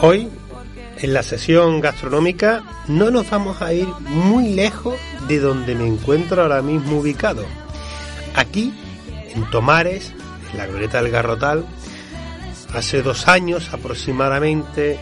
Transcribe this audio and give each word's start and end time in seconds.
Hoy, 0.00 0.28
en 0.98 1.12
la 1.12 1.24
sesión 1.24 1.80
gastronómica, 1.80 2.62
no 2.86 3.10
nos 3.10 3.28
vamos 3.28 3.60
a 3.60 3.72
ir 3.72 3.88
muy 3.98 4.54
lejos 4.54 4.94
de 5.26 5.40
donde 5.40 5.74
me 5.74 5.88
encuentro 5.88 6.40
ahora 6.40 6.62
mismo 6.62 7.00
ubicado. 7.00 7.44
Aquí, 8.36 8.72
en 9.34 9.50
Tomares, 9.50 10.12
en 10.52 10.58
la 10.58 10.66
glorieta 10.66 11.02
del 11.02 11.10
Garrotal, 11.10 11.64
hace 12.72 13.02
dos 13.02 13.26
años 13.26 13.70
aproximadamente, 13.72 15.00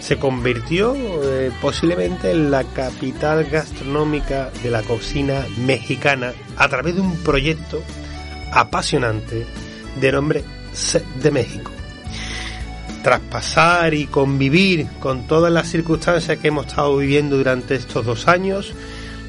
se 0.00 0.18
convirtió 0.18 0.96
eh, 0.96 1.52
posiblemente 1.62 2.32
en 2.32 2.50
la 2.50 2.64
capital 2.64 3.44
gastronómica 3.44 4.50
de 4.64 4.70
la 4.70 4.82
cocina 4.82 5.46
mexicana 5.58 6.32
a 6.56 6.68
través 6.68 6.96
de 6.96 7.02
un 7.02 7.16
proyecto 7.22 7.80
apasionante 8.52 9.46
de 10.00 10.12
nombre 10.12 10.44
Set 10.72 11.04
de 11.22 11.30
México. 11.30 11.70
Tras 13.04 13.20
pasar 13.20 13.92
y 13.92 14.06
convivir 14.06 14.86
con 14.98 15.26
todas 15.26 15.52
las 15.52 15.68
circunstancias 15.68 16.38
que 16.38 16.48
hemos 16.48 16.68
estado 16.68 16.96
viviendo 16.96 17.36
durante 17.36 17.74
estos 17.74 18.06
dos 18.06 18.28
años, 18.28 18.72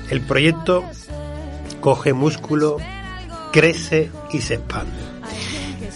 el 0.09 0.21
proyecto 0.21 0.85
coge 1.81 2.13
músculo, 2.13 2.77
crece 3.51 4.11
y 4.31 4.39
se 4.39 4.53
expande. 4.53 4.93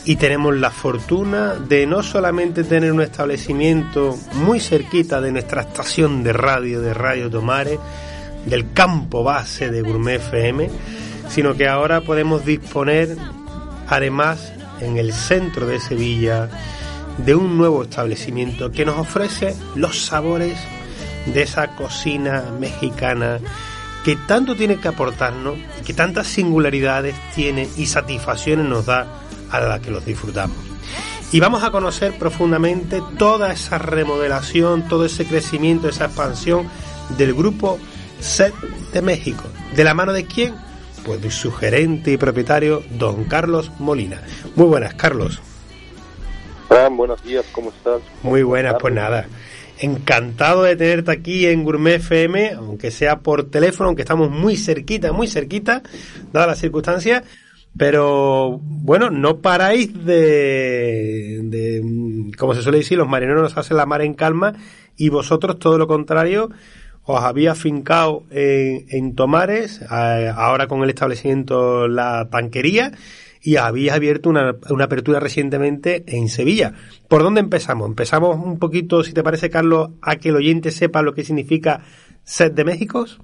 Y 0.03 0.17
tenemos 0.17 0.57
la 0.57 0.71
fortuna 0.71 1.53
de 1.53 1.87
no 1.87 2.03
solamente 2.03 2.65
tener 2.65 2.91
un 2.91 2.99
establecimiento 2.99 4.19
muy 4.33 4.59
cerquita 4.59 5.21
de 5.21 5.31
nuestra 5.31 5.61
estación 5.61 6.21
de 6.21 6.33
radio, 6.33 6.81
de 6.81 6.93
Radio 6.93 7.29
Tomares, 7.29 7.79
del 8.45 8.73
campo 8.73 9.23
base 9.23 9.69
de 9.69 9.81
Gourmet 9.83 10.17
FM, 10.17 10.69
sino 11.29 11.55
que 11.55 11.69
ahora 11.69 12.01
podemos 12.01 12.43
disponer, 12.43 13.15
además, 13.87 14.51
en 14.81 14.97
el 14.97 15.13
centro 15.13 15.65
de 15.65 15.79
Sevilla, 15.79 16.49
de 17.25 17.35
un 17.35 17.57
nuevo 17.57 17.83
establecimiento 17.83 18.71
que 18.71 18.85
nos 18.85 18.97
ofrece 18.97 19.55
los 19.75 20.05
sabores 20.05 20.57
de 21.25 21.41
esa 21.41 21.75
cocina 21.75 22.45
mexicana 22.59 23.39
que 24.03 24.15
tanto 24.15 24.55
tiene 24.55 24.77
que 24.77 24.87
aportarnos, 24.87 25.57
que 25.85 25.93
tantas 25.93 26.27
singularidades 26.27 27.15
tiene 27.35 27.67
y 27.77 27.85
satisfacciones 27.85 28.65
nos 28.65 28.85
da 28.85 29.07
a 29.51 29.59
la 29.59 29.79
que 29.79 29.91
los 29.91 30.05
disfrutamos. 30.05 30.57
Y 31.31 31.39
vamos 31.39 31.63
a 31.63 31.71
conocer 31.71 32.17
profundamente 32.17 33.03
toda 33.17 33.51
esa 33.51 33.77
remodelación, 33.77 34.87
todo 34.87 35.05
ese 35.05 35.25
crecimiento, 35.25 35.87
esa 35.87 36.05
expansión 36.05 36.67
del 37.17 37.35
grupo 37.35 37.77
SET 38.19 38.53
de 38.93 39.01
México. 39.01 39.43
¿De 39.75 39.83
la 39.83 39.93
mano 39.93 40.13
de 40.13 40.25
quién? 40.25 40.55
Pues 41.05 41.21
de 41.21 41.29
su 41.29 41.51
gerente 41.51 42.11
y 42.11 42.17
propietario, 42.17 42.81
don 42.97 43.25
Carlos 43.25 43.71
Molina. 43.77 44.21
Muy 44.55 44.67
buenas, 44.67 44.95
Carlos. 44.95 45.39
Buenos 46.91 47.23
días, 47.23 47.45
¿cómo 47.51 47.69
estás? 47.69 48.01
Muy 48.23 48.43
buenas, 48.43 48.75
pues 48.79 48.93
nada. 48.93 49.27
Encantado 49.79 50.63
de 50.63 50.75
tenerte 50.75 51.11
aquí 51.11 51.45
en 51.45 51.63
Gourmet 51.63 51.95
FM, 51.95 52.51
aunque 52.51 52.91
sea 52.91 53.19
por 53.19 53.49
teléfono, 53.49 53.87
aunque 53.87 54.01
estamos 54.01 54.29
muy 54.29 54.57
cerquita, 54.57 55.11
muy 55.11 55.27
cerquita, 55.27 55.81
dadas 56.31 56.49
las 56.49 56.59
circunstancias 56.59 57.23
pero 57.77 58.59
bueno, 58.61 59.09
no 59.09 59.39
paráis 59.39 59.93
de, 60.05 61.39
de, 61.43 62.31
como 62.37 62.53
se 62.53 62.61
suele 62.61 62.79
decir, 62.79 62.97
los 62.97 63.07
marineros 63.07 63.43
nos 63.43 63.57
hacen 63.57 63.77
la 63.77 63.85
mar 63.85 64.01
en 64.01 64.15
calma 64.15 64.53
y 64.97 65.09
vosotros 65.09 65.59
todo 65.59 65.77
lo 65.77 65.87
contrario, 65.87 66.49
os 67.03 67.21
había 67.21 67.55
fincado 67.55 68.23
en, 68.31 68.85
en 68.89 69.15
Tomares, 69.15 69.81
ahora 69.89 70.67
con 70.67 70.83
el 70.83 70.89
establecimiento 70.89 71.87
La 71.87 72.27
Tanquería, 72.29 72.91
y 73.41 73.55
habéis 73.55 73.91
abierto 73.91 74.29
una, 74.29 74.55
una, 74.69 74.85
apertura 74.85 75.19
recientemente 75.19 76.03
en 76.07 76.27
Sevilla. 76.27 76.73
¿Por 77.07 77.23
dónde 77.23 77.39
empezamos? 77.39 77.87
Empezamos 77.87 78.35
un 78.35 78.59
poquito, 78.59 79.03
si 79.03 79.13
te 79.13 79.23
parece, 79.23 79.49
Carlos, 79.49 79.91
a 80.01 80.17
que 80.17 80.29
el 80.29 80.35
oyente 80.35 80.71
sepa 80.71 81.01
lo 81.01 81.13
que 81.13 81.23
significa 81.23 81.81
Set 82.23 82.53
de 82.53 82.65
Méxicos. 82.65 83.19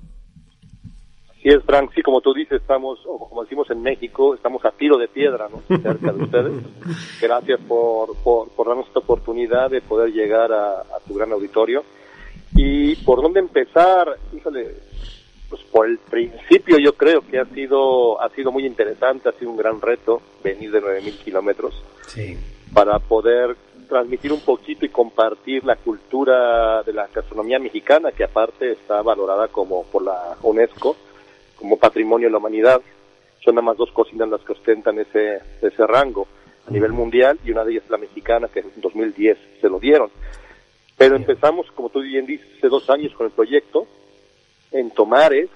Sí, 1.46 1.52
es, 1.52 1.64
Frank. 1.64 1.92
Sí, 1.94 2.02
como 2.02 2.22
tú 2.22 2.34
dices, 2.34 2.60
estamos, 2.60 2.98
o 3.06 3.20
como 3.30 3.44
decimos 3.44 3.70
en 3.70 3.84
México, 3.84 4.34
estamos 4.34 4.66
a 4.66 4.72
tiro 4.72 4.98
de 4.98 5.08
piedra, 5.08 5.48
¿no? 5.48 5.62
Cerca 5.78 6.12
de 6.12 6.24
ustedes. 6.24 6.54
Gracias 7.22 7.60
por, 7.68 8.16
por, 8.24 8.50
por 8.50 8.68
darnos 8.68 8.88
esta 8.88 8.98
oportunidad 8.98 9.70
de 9.70 9.82
poder 9.82 10.12
llegar 10.12 10.52
a, 10.52 10.82
tu 11.08 11.14
gran 11.14 11.32
auditorio. 11.32 11.84
¿Y 12.56 12.96
por 12.96 13.22
dónde 13.22 13.42
empezar? 13.42 14.18
Híjole, 14.36 14.76
pues 15.50 15.62
por 15.64 15.88
el 15.88 15.98
principio 15.98 16.78
yo 16.78 16.94
creo 16.94 17.22
que 17.22 17.40
ha 17.40 17.46
sido, 17.46 18.22
ha 18.22 18.30
sido 18.30 18.52
muy 18.52 18.66
interesante, 18.66 19.30
ha 19.30 19.34
sido 19.34 19.52
un 19.52 19.58
gran 19.58 19.82
reto 19.82 20.22
venir 20.44 20.72
de 20.72 20.82
9.000 20.82 21.18
kilómetros. 21.24 21.84
Sí. 22.08 22.38
Para 22.74 23.00
poder 23.00 23.56
transmitir 23.88 24.34
un 24.34 24.42
poquito 24.42 24.86
y 24.86 24.90
compartir 24.90 25.64
la 25.64 25.76
cultura 25.76 26.82
de 26.84 26.94
la 26.94 27.08
gastronomía 27.14 27.60
mexicana, 27.60 28.12
que 28.12 28.24
aparte 28.24 28.72
está 28.72 29.02
valorada 29.02 29.48
como 29.48 29.84
por 29.84 30.04
la 30.04 30.38
UNESCO 30.42 30.96
como 31.56 31.78
patrimonio 31.78 32.28
de 32.28 32.32
la 32.32 32.38
humanidad. 32.38 32.82
Son 33.44 33.56
nada 33.56 33.66
más 33.66 33.78
dos 33.78 33.92
cocinas 33.92 34.28
las 34.28 34.42
que 34.42 34.54
ostentan 34.54 35.00
ese, 35.00 35.40
ese 35.62 35.88
rango 35.88 36.28
a 36.68 36.72
nivel 36.72 36.92
mundial 36.92 37.40
y 37.46 37.52
una 37.52 37.64
de 37.64 37.74
ellas 37.74 37.84
es 37.86 37.92
la 37.92 37.98
mexicana 37.98 38.48
que 38.48 38.60
en 38.60 38.72
2010 38.76 39.38
se 39.62 39.70
lo 39.70 39.80
dieron. 39.80 40.10
Pero 40.98 41.16
empezamos, 41.16 41.68
como 41.72 41.90
tú 41.90 42.02
bien 42.02 42.26
dices, 42.26 42.48
hace 42.58 42.68
dos 42.70 42.90
años 42.90 43.14
con 43.14 43.28
el 43.28 43.32
proyecto 43.32 43.88
en 44.76 44.92
Tomares, 44.92 45.50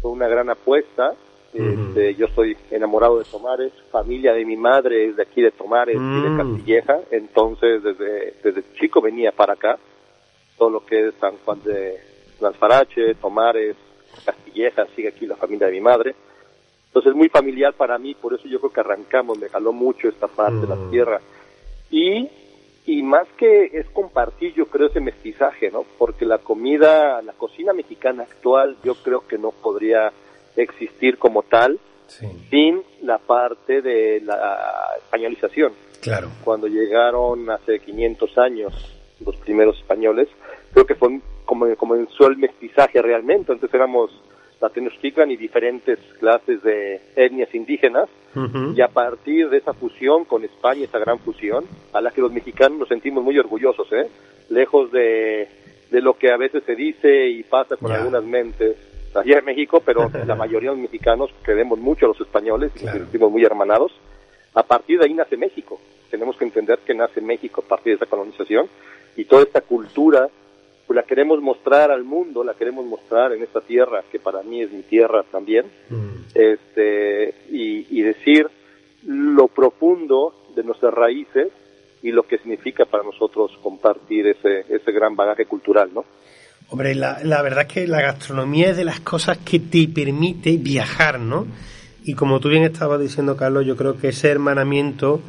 fue 0.00 0.10
una 0.10 0.26
gran 0.26 0.48
apuesta. 0.50 1.14
Este, 1.52 2.14
yo 2.14 2.26
estoy 2.26 2.56
enamorado 2.70 3.18
de 3.18 3.24
Tomares, 3.24 3.72
familia 3.90 4.34
de 4.34 4.44
mi 4.44 4.56
madre 4.56 5.08
es 5.08 5.16
de 5.16 5.22
aquí 5.22 5.40
de 5.40 5.50
Tomares 5.50 5.96
y 5.96 5.98
de 5.98 6.28
mm. 6.28 6.36
Castilleja, 6.36 7.00
entonces 7.10 7.82
desde, 7.82 8.34
desde 8.44 8.62
chico 8.74 9.00
venía 9.00 9.32
para 9.32 9.54
acá, 9.54 9.78
todo 10.58 10.68
lo 10.68 10.84
que 10.84 11.08
es 11.08 11.14
San 11.18 11.36
Juan 11.44 11.62
de 11.64 11.96
Lanzarache, 12.40 13.14
Tomares, 13.14 13.76
Castilleja, 14.24 14.86
sigue 14.94 15.08
aquí 15.08 15.26
la 15.26 15.36
familia 15.36 15.68
de 15.68 15.72
mi 15.72 15.80
madre. 15.80 16.14
Entonces 16.88 17.10
es 17.10 17.16
muy 17.16 17.28
familiar 17.28 17.72
para 17.74 17.98
mí, 17.98 18.14
por 18.14 18.34
eso 18.34 18.46
yo 18.46 18.60
creo 18.60 18.72
que 18.72 18.80
arrancamos, 18.80 19.38
me 19.38 19.48
jaló 19.48 19.72
mucho 19.72 20.08
esta 20.08 20.28
parte 20.28 20.60
de 20.60 20.66
la 20.66 20.76
mm. 20.76 20.90
tierra. 20.90 21.20
Y, 21.90 22.28
y 22.88 23.02
más 23.02 23.28
que 23.36 23.66
es 23.74 23.86
compartir, 23.90 24.54
yo 24.54 24.64
creo 24.64 24.86
ese 24.86 25.00
mestizaje, 25.00 25.70
¿no? 25.70 25.84
Porque 25.98 26.24
la 26.24 26.38
comida, 26.38 27.20
la 27.20 27.34
cocina 27.34 27.74
mexicana 27.74 28.22
actual, 28.22 28.78
yo 28.82 28.94
creo 28.94 29.28
que 29.28 29.36
no 29.36 29.50
podría 29.50 30.10
existir 30.56 31.18
como 31.18 31.42
tal 31.42 31.78
sin 32.48 32.82
la 33.02 33.18
parte 33.18 33.82
de 33.82 34.22
la 34.22 34.94
españolización. 34.96 35.74
Claro. 36.00 36.30
Cuando 36.42 36.66
llegaron 36.66 37.50
hace 37.50 37.78
500 37.78 38.38
años 38.38 38.72
los 39.20 39.36
primeros 39.36 39.76
españoles, 39.76 40.28
creo 40.72 40.86
que 40.86 40.94
fue 40.94 41.20
como 41.44 41.66
comenzó 41.76 42.26
el 42.26 42.38
mestizaje 42.38 43.02
realmente, 43.02 43.52
entonces 43.52 43.74
éramos 43.74 44.10
la 44.60 44.68
Tenochtitlan 44.70 45.30
y 45.30 45.36
diferentes 45.36 45.98
clases 46.18 46.62
de 46.62 47.00
etnias 47.16 47.54
indígenas, 47.54 48.08
y 48.74 48.80
a 48.80 48.88
partir 48.88 49.48
de 49.50 49.58
esa 49.58 49.72
fusión 49.72 50.24
con 50.24 50.44
España, 50.44 50.84
esa 50.84 50.98
gran 50.98 51.18
fusión, 51.18 51.64
a 51.92 52.00
la 52.00 52.12
que 52.12 52.20
los 52.20 52.32
mexicanos 52.32 52.78
nos 52.78 52.88
sentimos 52.88 53.24
muy 53.24 53.36
orgullosos, 53.36 53.90
¿eh? 53.92 54.08
lejos 54.50 54.92
de, 54.92 55.48
de 55.90 56.00
lo 56.00 56.14
que 56.14 56.30
a 56.30 56.36
veces 56.36 56.62
se 56.64 56.76
dice 56.76 57.28
y 57.28 57.42
pasa 57.42 57.76
con 57.76 57.90
algunas 57.90 58.22
mentes 58.22 58.76
allá 59.14 59.38
en 59.38 59.44
México, 59.44 59.82
pero 59.84 60.10
la 60.26 60.34
mayoría 60.34 60.70
de 60.70 60.76
los 60.76 60.82
mexicanos 60.82 61.30
queremos 61.44 61.78
mucho 61.78 62.06
a 62.06 62.08
los 62.08 62.20
españoles 62.20 62.72
y 62.80 62.84
nos 62.84 62.94
sentimos 62.94 63.30
muy 63.30 63.44
hermanados. 63.44 63.92
A 64.54 64.62
partir 64.62 64.98
de 64.98 65.06
ahí 65.06 65.14
nace 65.14 65.36
México. 65.36 65.80
Tenemos 66.10 66.36
que 66.36 66.44
entender 66.44 66.78
que 66.86 66.94
nace 66.94 67.20
México 67.20 67.62
a 67.64 67.68
partir 67.68 67.92
de 67.92 67.96
esa 67.96 68.06
colonización 68.06 68.66
y 69.16 69.24
toda 69.24 69.42
esta 69.42 69.60
cultura 69.60 70.28
pues 70.88 70.96
la 70.96 71.02
queremos 71.02 71.42
mostrar 71.42 71.90
al 71.90 72.02
mundo, 72.02 72.42
la 72.42 72.54
queremos 72.54 72.86
mostrar 72.86 73.34
en 73.34 73.42
esta 73.42 73.60
tierra, 73.60 74.02
que 74.10 74.18
para 74.18 74.42
mí 74.42 74.62
es 74.62 74.72
mi 74.72 74.80
tierra 74.80 75.22
también, 75.30 75.66
mm. 75.90 76.30
este, 76.34 77.34
y, 77.50 78.00
decir 78.00 78.48
lo 79.04 79.48
profundo 79.48 80.46
de 80.56 80.64
nuestras 80.64 80.94
raíces 80.94 81.48
y 82.02 82.10
lo 82.10 82.22
que 82.22 82.38
significa 82.38 82.86
para 82.86 83.04
nosotros 83.04 83.52
compartir 83.62 84.28
ese, 84.28 84.64
ese 84.66 84.90
gran 84.90 85.14
bagaje 85.14 85.44
cultural, 85.44 85.90
¿no? 85.92 86.06
Hombre, 86.70 86.94
la, 86.94 87.20
la 87.22 87.42
verdad 87.42 87.66
es 87.68 87.72
que 87.74 87.86
la 87.86 88.00
gastronomía 88.00 88.70
es 88.70 88.78
de 88.78 88.86
las 88.86 89.00
cosas 89.00 89.36
que 89.38 89.58
te 89.58 89.88
permite 89.88 90.56
viajar, 90.56 91.20
¿no? 91.20 91.46
Y 92.02 92.14
como 92.14 92.40
tú 92.40 92.48
bien 92.48 92.62
estabas 92.62 92.98
diciendo, 92.98 93.36
Carlos, 93.36 93.66
yo 93.66 93.76
creo 93.76 93.98
que 93.98 94.08
ese 94.08 94.30
hermanamiento 94.30 95.20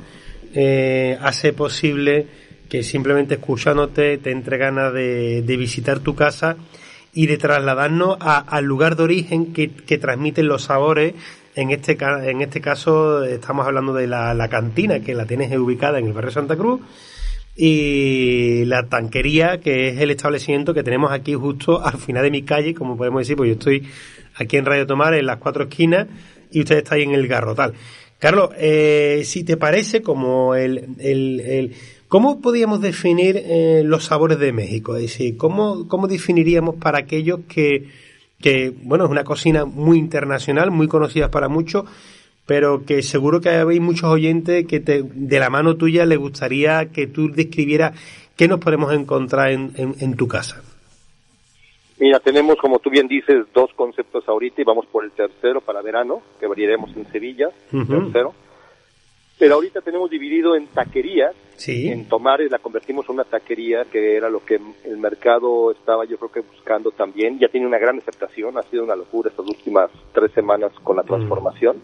eh, 0.53 1.17
hace 1.21 1.51
posible 1.51 2.27
que 2.69 2.83
simplemente 2.83 3.36
escuchándote 3.36 4.18
te 4.19 4.31
entre 4.31 4.57
ganas 4.57 4.94
de, 4.94 5.44
visitar 5.57 6.00
tu 6.00 6.16
casa 6.16 6.56
y 7.13 7.25
de 7.25 7.38
trasladarnos 7.38 8.18
al 8.21 8.63
lugar 8.63 8.95
de 8.95 9.04
origen 9.04 9.54
que, 9.54 9.68
transmiten 9.98 10.48
los 10.48 10.63
sabores. 10.63 11.16
En 11.56 11.71
este, 11.71 11.98
en 12.00 12.42
este 12.42 12.62
caso 12.62 13.24
estamos 13.24 13.66
hablando 13.66 13.94
de 13.94 14.07
la, 14.07 14.48
cantina, 14.50 15.00
que 15.00 15.16
la 15.16 15.25
tienes 15.25 15.51
ubicada 15.57 16.00
en 16.00 16.07
el 16.07 16.13
barrio 16.13 16.31
Santa 16.31 16.56
Cruz, 16.56 16.80
y 17.56 18.63
la 18.66 18.83
tanquería, 18.83 19.60
que 19.60 19.89
es 19.89 20.00
el 20.00 20.12
establecimiento 20.12 20.74
que 20.74 20.83
tenemos 20.83 21.12
aquí 21.12 21.33
justo 21.33 21.83
al 21.83 21.98
final 21.98 22.24
de 22.24 22.31
mi 22.31 22.44
calle, 22.44 22.74
como 22.74 22.95
podemos 22.95 23.22
decir, 23.22 23.36
pues 23.36 23.50
yo 23.50 23.54
estoy 23.54 23.86
aquí 24.36 24.56
en 24.56 24.65
Radio 24.65 24.88
Tomar, 24.88 25.15
en 25.15 25.25
las 25.25 25.38
cuatro 25.38 25.63
esquinas, 25.63 26.07
y 26.51 26.62
usted 26.62 26.77
está 26.77 26.95
ahí 26.95 27.04
en 27.04 27.15
el 27.15 27.27
Garrotal. 27.27 27.74
Carlos, 28.19 28.51
eh, 28.57 29.24
si 29.25 29.44
te 29.44 29.57
parece, 29.57 30.01
como 30.01 30.56
el, 30.56 30.89
el 31.00 31.74
¿Cómo 32.09 32.41
podríamos 32.41 32.81
definir 32.81 33.38
eh, 33.38 33.83
los 33.85 34.06
sabores 34.06 34.39
de 34.39 34.51
México? 34.51 34.95
Es 34.95 35.03
decir, 35.03 35.38
¿cómo, 35.38 35.88
¿cómo 35.88 36.07
definiríamos 36.07 36.75
para 36.77 36.97
aquellos 36.97 37.41
que, 37.47 37.88
que, 38.41 38.73
bueno, 38.81 39.06
es 39.06 39.11
una 39.11 39.23
cocina 39.23 39.65
muy 39.65 40.00
internacional, 40.00 40.71
muy 40.71 40.88
conocida 40.88 41.29
para 41.29 41.50
muchos, 41.50 41.85
pero 42.47 42.83
que 42.83 43.03
seguro 43.03 43.41
que 43.41 43.50
habéis 43.50 43.79
muchos 43.79 44.09
oyentes 44.09 44.65
que 44.65 44.79
te, 44.79 45.03
de 45.03 45.39
la 45.39 45.51
mano 45.51 45.75
tuya 45.75 46.03
le 46.07 46.15
gustaría 46.15 46.91
que 46.91 47.06
tú 47.06 47.29
describieras 47.31 47.94
qué 48.35 48.47
nos 48.47 48.59
podemos 48.59 48.91
encontrar 48.91 49.51
en, 49.51 49.71
en, 49.77 50.15
tu 50.15 50.27
casa? 50.27 50.63
Mira, 52.00 52.19
tenemos, 52.19 52.55
como 52.55 52.79
tú 52.79 52.89
bien 52.89 53.07
dices, 53.07 53.45
dos 53.53 53.69
conceptos 53.75 54.27
ahorita 54.27 54.62
y 54.62 54.65
vamos 54.65 54.88
por 54.88 55.03
el 55.03 55.12
tercero 55.12 55.62
para 55.62 55.83
verano, 55.83 56.23
que 56.39 56.47
abriremos 56.47 56.89
en 56.97 57.05
Sevilla, 57.12 57.50
tercero. 57.69 58.33
Pero 59.39 59.56
ahorita 59.56 59.80
tenemos 59.80 60.09
dividido 60.09 60.56
en 60.56 60.68
taquerías. 60.68 61.33
En 61.65 62.07
Tomares 62.09 62.51
la 62.51 62.59
convertimos 62.59 63.06
en 63.07 63.15
una 63.15 63.24
taquería, 63.24 63.86
que 63.86 64.18
era 64.18 64.30
lo 64.30 64.44
que 64.44 64.59
el 64.83 64.97
mercado 64.97 65.71
estaba 65.71 66.06
yo 66.06 66.18
creo 66.18 66.31
que 66.31 66.41
buscando 66.41 66.91
también. 66.91 67.39
Ya 67.39 67.47
tiene 67.47 67.65
una 67.65 67.77
gran 67.77 67.97
aceptación, 67.97 68.57
ha 68.57 68.63
sido 68.63 68.83
una 68.83 68.97
locura 68.97 69.30
estas 69.30 69.47
últimas 69.47 69.89
tres 70.13 70.31
semanas 70.33 70.74
con 70.83 70.97
la 70.97 71.03
mm. 71.03 71.07
transformación. 71.07 71.81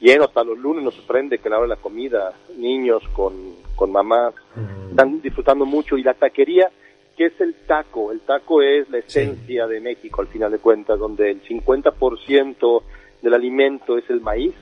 Lleno 0.00 0.24
hasta 0.24 0.42
los 0.42 0.58
lunes 0.58 0.82
nos 0.82 0.94
sorprende 0.94 1.38
que 1.38 1.48
la 1.48 1.58
hora 1.58 1.68
de 1.68 1.76
la 1.76 1.80
comida, 1.80 2.32
niños 2.58 3.04
con, 3.12 3.54
con 3.76 3.92
mamás, 3.92 4.34
mm. 4.56 4.90
están 4.90 5.22
disfrutando 5.22 5.64
mucho. 5.64 5.96
Y 5.96 6.02
la 6.02 6.14
taquería, 6.14 6.68
¿qué 7.16 7.26
es 7.26 7.40
el 7.40 7.54
taco? 7.66 8.10
El 8.10 8.20
taco 8.20 8.60
es 8.60 8.90
la 8.90 8.98
esencia 8.98 9.68
de 9.68 9.80
México, 9.80 10.20
al 10.20 10.28
final 10.28 10.50
de 10.50 10.58
cuentas, 10.58 10.98
donde 10.98 11.30
el 11.30 11.42
50% 11.44 12.82
del 13.22 13.34
alimento 13.34 13.96
es 13.96 14.10
el 14.10 14.20
maíz, 14.20 14.54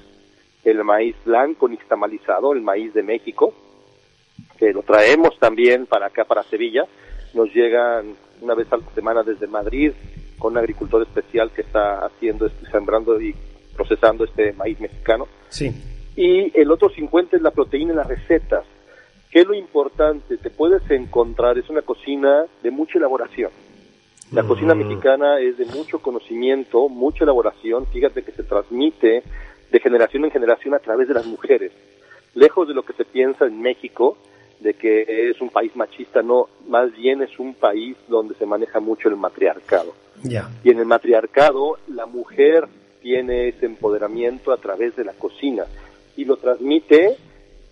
el 0.64 0.84
maíz 0.84 1.16
blanco 1.24 1.68
nixtamalizado, 1.68 2.52
el 2.52 2.60
maíz 2.60 2.92
de 2.94 3.02
México, 3.02 3.54
que 4.58 4.72
lo 4.72 4.82
traemos 4.82 5.38
también 5.38 5.86
para 5.86 6.06
acá, 6.06 6.24
para 6.24 6.42
Sevilla. 6.42 6.84
Nos 7.34 7.52
llegan 7.54 8.14
una 8.40 8.54
vez 8.54 8.72
a 8.72 8.76
la 8.76 8.90
semana 8.94 9.22
desde 9.22 9.46
Madrid 9.46 9.92
con 10.38 10.52
un 10.52 10.58
agricultor 10.58 11.02
especial 11.02 11.50
que 11.50 11.62
está 11.62 12.06
haciendo, 12.06 12.46
este, 12.46 12.70
sembrando 12.70 13.20
y 13.20 13.34
procesando 13.74 14.24
este 14.24 14.52
maíz 14.54 14.80
mexicano. 14.80 15.28
Sí. 15.48 15.72
Y 16.16 16.58
el 16.58 16.70
otro 16.70 16.90
50 16.90 17.36
es 17.36 17.42
la 17.42 17.50
proteína 17.50 17.92
en 17.92 17.96
las 17.98 18.06
recetas. 18.06 18.64
¿Qué 19.30 19.40
es 19.40 19.46
lo 19.46 19.54
importante? 19.54 20.38
Te 20.38 20.50
puedes 20.50 20.82
encontrar, 20.90 21.56
es 21.56 21.68
una 21.70 21.82
cocina 21.82 22.44
de 22.62 22.70
mucha 22.70 22.98
elaboración. 22.98 23.50
La 24.32 24.44
cocina 24.44 24.74
mm. 24.74 24.78
mexicana 24.78 25.40
es 25.40 25.58
de 25.58 25.66
mucho 25.66 26.00
conocimiento, 26.00 26.88
mucha 26.88 27.24
elaboración. 27.24 27.86
Fíjate 27.86 28.22
que 28.22 28.32
se 28.32 28.42
transmite 28.42 29.22
de 29.70 29.80
generación 29.80 30.24
en 30.24 30.30
generación 30.30 30.74
a 30.74 30.78
través 30.78 31.08
de 31.08 31.14
las 31.14 31.26
mujeres. 31.26 31.72
Lejos 32.34 32.68
de 32.68 32.74
lo 32.74 32.82
que 32.82 32.92
se 32.92 33.04
piensa 33.04 33.46
en 33.46 33.60
México, 33.60 34.16
de 34.60 34.74
que 34.74 35.30
es 35.30 35.40
un 35.40 35.50
país 35.50 35.74
machista, 35.74 36.22
no, 36.22 36.48
más 36.68 36.94
bien 36.94 37.22
es 37.22 37.38
un 37.38 37.54
país 37.54 37.96
donde 38.08 38.34
se 38.34 38.46
maneja 38.46 38.80
mucho 38.80 39.08
el 39.08 39.16
matriarcado. 39.16 39.94
Y 40.22 40.70
en 40.70 40.78
el 40.78 40.84
matriarcado 40.84 41.78
la 41.88 42.06
mujer 42.06 42.68
tiene 43.02 43.48
ese 43.48 43.66
empoderamiento 43.66 44.52
a 44.52 44.58
través 44.58 44.94
de 44.96 45.04
la 45.04 45.12
cocina 45.14 45.64
y 46.16 46.24
lo 46.24 46.36
transmite 46.36 47.16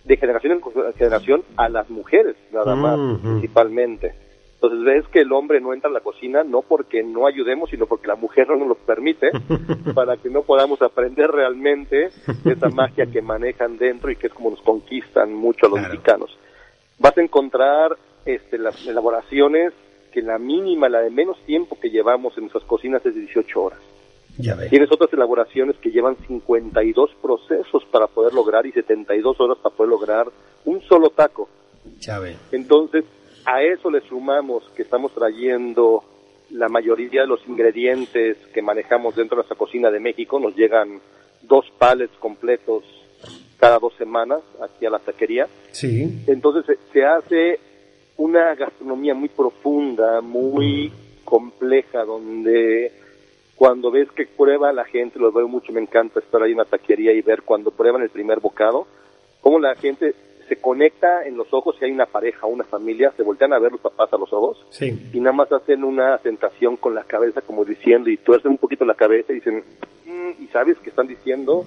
de 0.03 0.17
generación 0.17 0.53
en 0.53 0.93
generación 0.95 1.43
a 1.55 1.69
las 1.69 1.89
mujeres, 1.89 2.35
nada 2.51 2.75
más, 2.75 2.97
principalmente. 3.21 4.13
Entonces 4.61 4.83
ves 4.83 5.07
que 5.07 5.21
el 5.21 5.31
hombre 5.31 5.61
no 5.61 5.73
entra 5.73 5.89
a 5.89 5.93
la 5.93 6.01
cocina 6.01 6.43
no 6.43 6.61
porque 6.61 7.01
no 7.01 7.27
ayudemos, 7.27 7.69
sino 7.69 7.85
porque 7.85 8.07
la 8.07 8.15
mujer 8.15 8.49
no 8.49 8.57
nos 8.57 8.67
lo 8.67 8.75
permite, 8.75 9.29
para 9.95 10.17
que 10.17 10.29
no 10.29 10.41
podamos 10.41 10.81
aprender 10.81 11.31
realmente 11.31 12.09
esa 12.43 12.67
magia 12.67 13.05
que 13.05 13.21
manejan 13.21 13.77
dentro 13.77 14.11
y 14.11 14.17
que 14.17 14.27
es 14.27 14.33
como 14.33 14.49
nos 14.49 14.61
conquistan 14.61 15.33
mucho 15.33 15.67
a 15.67 15.69
los 15.69 15.81
mexicanos. 15.81 16.37
Vas 16.97 17.17
a 17.17 17.21
encontrar 17.21 17.95
este, 18.25 18.57
las 18.57 18.85
elaboraciones 18.85 19.71
que 20.11 20.21
la 20.21 20.37
mínima, 20.37 20.89
la 20.89 20.99
de 20.99 21.09
menos 21.09 21.37
tiempo 21.45 21.79
que 21.79 21.89
llevamos 21.89 22.37
en 22.37 22.43
nuestras 22.43 22.65
cocinas 22.65 23.05
es 23.05 23.15
de 23.15 23.21
18 23.21 23.61
horas. 23.61 23.79
Tienes 24.69 24.91
otras 24.91 25.11
elaboraciones 25.13 25.77
que 25.77 25.91
llevan 25.91 26.17
52 26.27 27.11
procesos 27.21 27.85
para 27.91 28.07
poder 28.07 28.33
lograr 28.33 28.65
y 28.65 28.71
72 28.73 29.39
horas 29.39 29.57
para 29.61 29.75
poder 29.75 29.89
lograr 29.89 30.27
un 30.65 30.81
solo 30.81 31.09
taco. 31.09 31.47
Ya 31.99 32.19
Entonces, 32.51 33.05
a 33.45 33.63
eso 33.63 33.89
le 33.89 34.01
sumamos 34.01 34.63
que 34.75 34.83
estamos 34.83 35.13
trayendo 35.13 36.03
la 36.51 36.67
mayoría 36.67 37.21
de 37.21 37.27
los 37.27 37.47
ingredientes 37.47 38.37
que 38.53 38.61
manejamos 38.61 39.15
dentro 39.15 39.35
de 39.35 39.39
nuestra 39.39 39.57
cocina 39.57 39.91
de 39.91 39.99
México. 39.99 40.39
Nos 40.39 40.55
llegan 40.55 40.99
dos 41.41 41.65
palets 41.77 42.15
completos 42.17 42.83
cada 43.59 43.79
dos 43.79 43.93
semanas 43.97 44.41
aquí 44.61 44.85
a 44.85 44.89
la 44.89 44.99
taquería. 44.99 45.47
Sí. 45.71 46.23
Entonces 46.27 46.77
se, 46.91 47.05
hace 47.05 47.59
una 48.17 48.55
gastronomía 48.55 49.13
muy 49.13 49.29
profunda, 49.29 50.21
muy 50.21 50.91
compleja, 51.25 52.03
donde 52.05 52.91
cuando 53.55 53.91
ves 53.91 54.09
que 54.11 54.25
prueba 54.25 54.71
la 54.71 54.85
gente, 54.85 55.19
lo 55.19 55.31
veo 55.31 55.47
mucho, 55.47 55.73
me 55.73 55.81
encanta 55.81 56.19
estar 56.19 56.41
ahí 56.41 56.51
en 56.51 56.57
la 56.57 56.65
taquería 56.65 57.11
y 57.11 57.21
ver 57.21 57.43
cuando 57.43 57.71
prueban 57.71 58.01
el 58.01 58.09
primer 58.09 58.39
bocado, 58.39 58.87
cómo 59.41 59.59
la 59.59 59.75
gente 59.75 60.15
se 60.49 60.57
conecta 60.57 61.25
en 61.25 61.37
los 61.37 61.53
ojos 61.53 61.75
si 61.77 61.85
hay 61.85 61.91
una 61.91 62.07
pareja 62.07 62.47
o 62.47 62.49
una 62.49 62.63
familia, 62.63 63.13
se 63.15 63.21
voltean 63.23 63.53
a 63.53 63.59
ver 63.59 63.71
los 63.71 63.79
papás 63.79 64.11
a 64.11 64.17
los 64.17 64.33
ojos 64.33 64.65
y 64.81 65.19
nada 65.19 65.31
más 65.31 65.51
hacen 65.51 65.83
una 65.83 66.17
tentación 66.17 66.75
con 66.75 66.95
la 66.95 67.03
cabeza 67.03 67.41
como 67.41 67.63
diciendo 67.63 68.09
y 68.09 68.17
tuercen 68.17 68.51
un 68.51 68.57
poquito 68.57 68.83
la 68.83 68.95
cabeza 68.95 69.31
y 69.31 69.35
dicen, 69.35 69.63
mm", 70.05 70.43
y 70.43 70.47
sabes 70.47 70.77
que 70.79 70.89
están 70.89 71.07
diciendo 71.07 71.63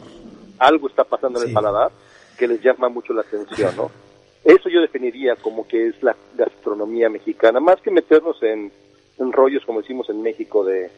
algo 0.58 0.88
está 0.88 1.04
pasando 1.04 1.40
en 1.40 1.48
el 1.48 1.54
paladar 1.54 1.92
que 2.36 2.48
les 2.48 2.60
llama 2.60 2.88
mucho 2.88 3.12
la 3.12 3.22
atención, 3.22 3.74
¿no? 3.76 3.90
Eso 4.44 4.68
yo 4.68 4.80
definiría 4.80 5.36
como 5.36 5.66
que 5.68 5.86
es 5.86 6.02
la 6.02 6.16
gastronomía 6.34 7.08
mexicana, 7.08 7.60
más 7.60 7.80
que 7.80 7.92
meternos 7.92 8.42
en, 8.42 8.72
en 9.18 9.32
rollos 9.32 9.64
como 9.64 9.80
decimos 9.80 10.10
en 10.10 10.20
México 10.20 10.64
de 10.64 10.90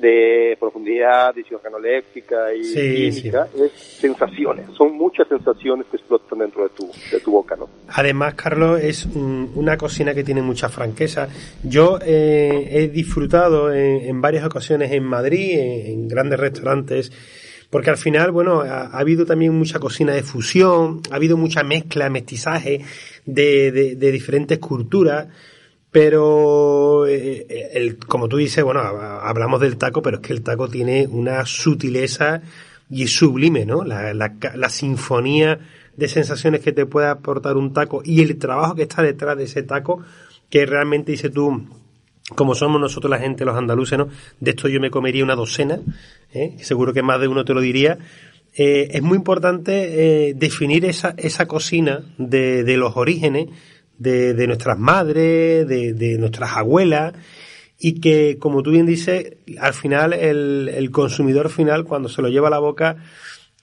de 0.00 0.56
profundidad, 0.58 1.34
de 1.34 1.44
organoléptica 1.54 2.54
y 2.54 2.62
química, 3.10 3.48
es 3.56 3.72
sensaciones, 3.72 4.70
son 4.76 4.96
muchas 4.96 5.26
sensaciones 5.28 5.86
que 5.90 5.96
explotan 5.96 6.38
dentro 6.38 6.62
de 6.64 6.70
tu, 6.70 6.90
de 7.10 7.20
tu 7.20 7.32
boca, 7.32 7.56
¿no? 7.56 7.68
Además, 7.88 8.34
Carlos, 8.34 8.80
es 8.80 9.06
una 9.06 9.76
cocina 9.76 10.14
que 10.14 10.24
tiene 10.24 10.42
mucha 10.42 10.68
franqueza. 10.68 11.28
Yo 11.62 11.98
eh, 12.04 12.68
he 12.70 12.88
disfrutado 12.88 13.72
en, 13.72 14.20
varias 14.20 14.44
ocasiones 14.44 14.92
en 14.92 15.04
Madrid, 15.04 15.58
en, 15.58 16.08
grandes 16.08 16.38
restaurantes, 16.38 17.12
porque 17.70 17.90
al 17.90 17.96
final, 17.96 18.30
bueno, 18.30 18.60
ha, 18.60 18.86
habido 18.98 19.26
también 19.26 19.54
mucha 19.54 19.78
cocina 19.78 20.12
de 20.12 20.22
fusión, 20.22 21.00
ha 21.10 21.16
habido 21.16 21.36
mucha 21.36 21.62
mezcla, 21.62 22.08
mestizaje 22.08 22.80
de, 23.26 23.72
de, 23.72 23.96
de 23.96 24.12
diferentes 24.12 24.58
culturas 24.58 25.28
pero, 26.00 27.08
eh, 27.08 27.44
eh, 27.48 27.70
el, 27.72 27.98
como 27.98 28.28
tú 28.28 28.36
dices, 28.36 28.62
bueno, 28.62 28.78
hablamos 28.78 29.60
del 29.60 29.76
taco, 29.76 30.00
pero 30.00 30.18
es 30.18 30.22
que 30.22 30.32
el 30.32 30.44
taco 30.44 30.68
tiene 30.68 31.08
una 31.08 31.44
sutileza 31.44 32.40
y 32.88 33.08
sublime, 33.08 33.66
¿no? 33.66 33.82
La, 33.82 34.14
la, 34.14 34.68
sinfonía 34.68 35.58
de 35.96 36.06
sensaciones 36.06 36.60
que 36.60 36.70
te 36.70 36.86
puede 36.86 37.08
aportar 37.08 37.56
un 37.56 37.72
taco 37.72 38.00
y 38.04 38.20
el 38.22 38.38
trabajo 38.38 38.76
que 38.76 38.82
está 38.82 39.02
detrás 39.02 39.36
de 39.36 39.42
ese 39.42 39.64
taco, 39.64 40.00
que 40.48 40.66
realmente 40.66 41.10
dice 41.10 41.30
tú, 41.30 41.66
como 42.36 42.54
somos 42.54 42.80
nosotros 42.80 43.10
la 43.10 43.18
gente, 43.18 43.44
los 43.44 43.56
andaluces, 43.56 43.98
¿no? 43.98 44.08
De 44.38 44.52
esto 44.52 44.68
yo 44.68 44.78
me 44.78 44.92
comería 44.92 45.24
una 45.24 45.34
docena, 45.34 45.80
¿eh? 46.32 46.58
seguro 46.60 46.92
que 46.92 47.02
más 47.02 47.20
de 47.20 47.26
uno 47.26 47.44
te 47.44 47.54
lo 47.54 47.60
diría. 47.60 47.98
Es 48.54 49.02
muy 49.02 49.16
importante 49.16 50.34
definir 50.34 50.84
esa, 50.84 51.14
esa 51.16 51.46
cocina 51.46 52.02
de, 52.18 52.64
de 52.64 52.76
los 52.76 52.96
orígenes, 52.96 53.48
de, 53.98 54.34
de 54.34 54.46
nuestras 54.46 54.78
madres, 54.78 55.66
de, 55.66 55.92
de, 55.92 56.18
nuestras 56.18 56.56
abuelas, 56.56 57.14
y 57.78 58.00
que, 58.00 58.38
como 58.38 58.62
tú 58.62 58.70
bien 58.70 58.86
dices, 58.86 59.36
al 59.60 59.74
final 59.74 60.12
el, 60.12 60.70
el 60.74 60.90
consumidor 60.90 61.50
final, 61.50 61.84
cuando 61.84 62.08
se 62.08 62.22
lo 62.22 62.28
lleva 62.28 62.48
a 62.48 62.50
la 62.50 62.58
boca, 62.58 62.96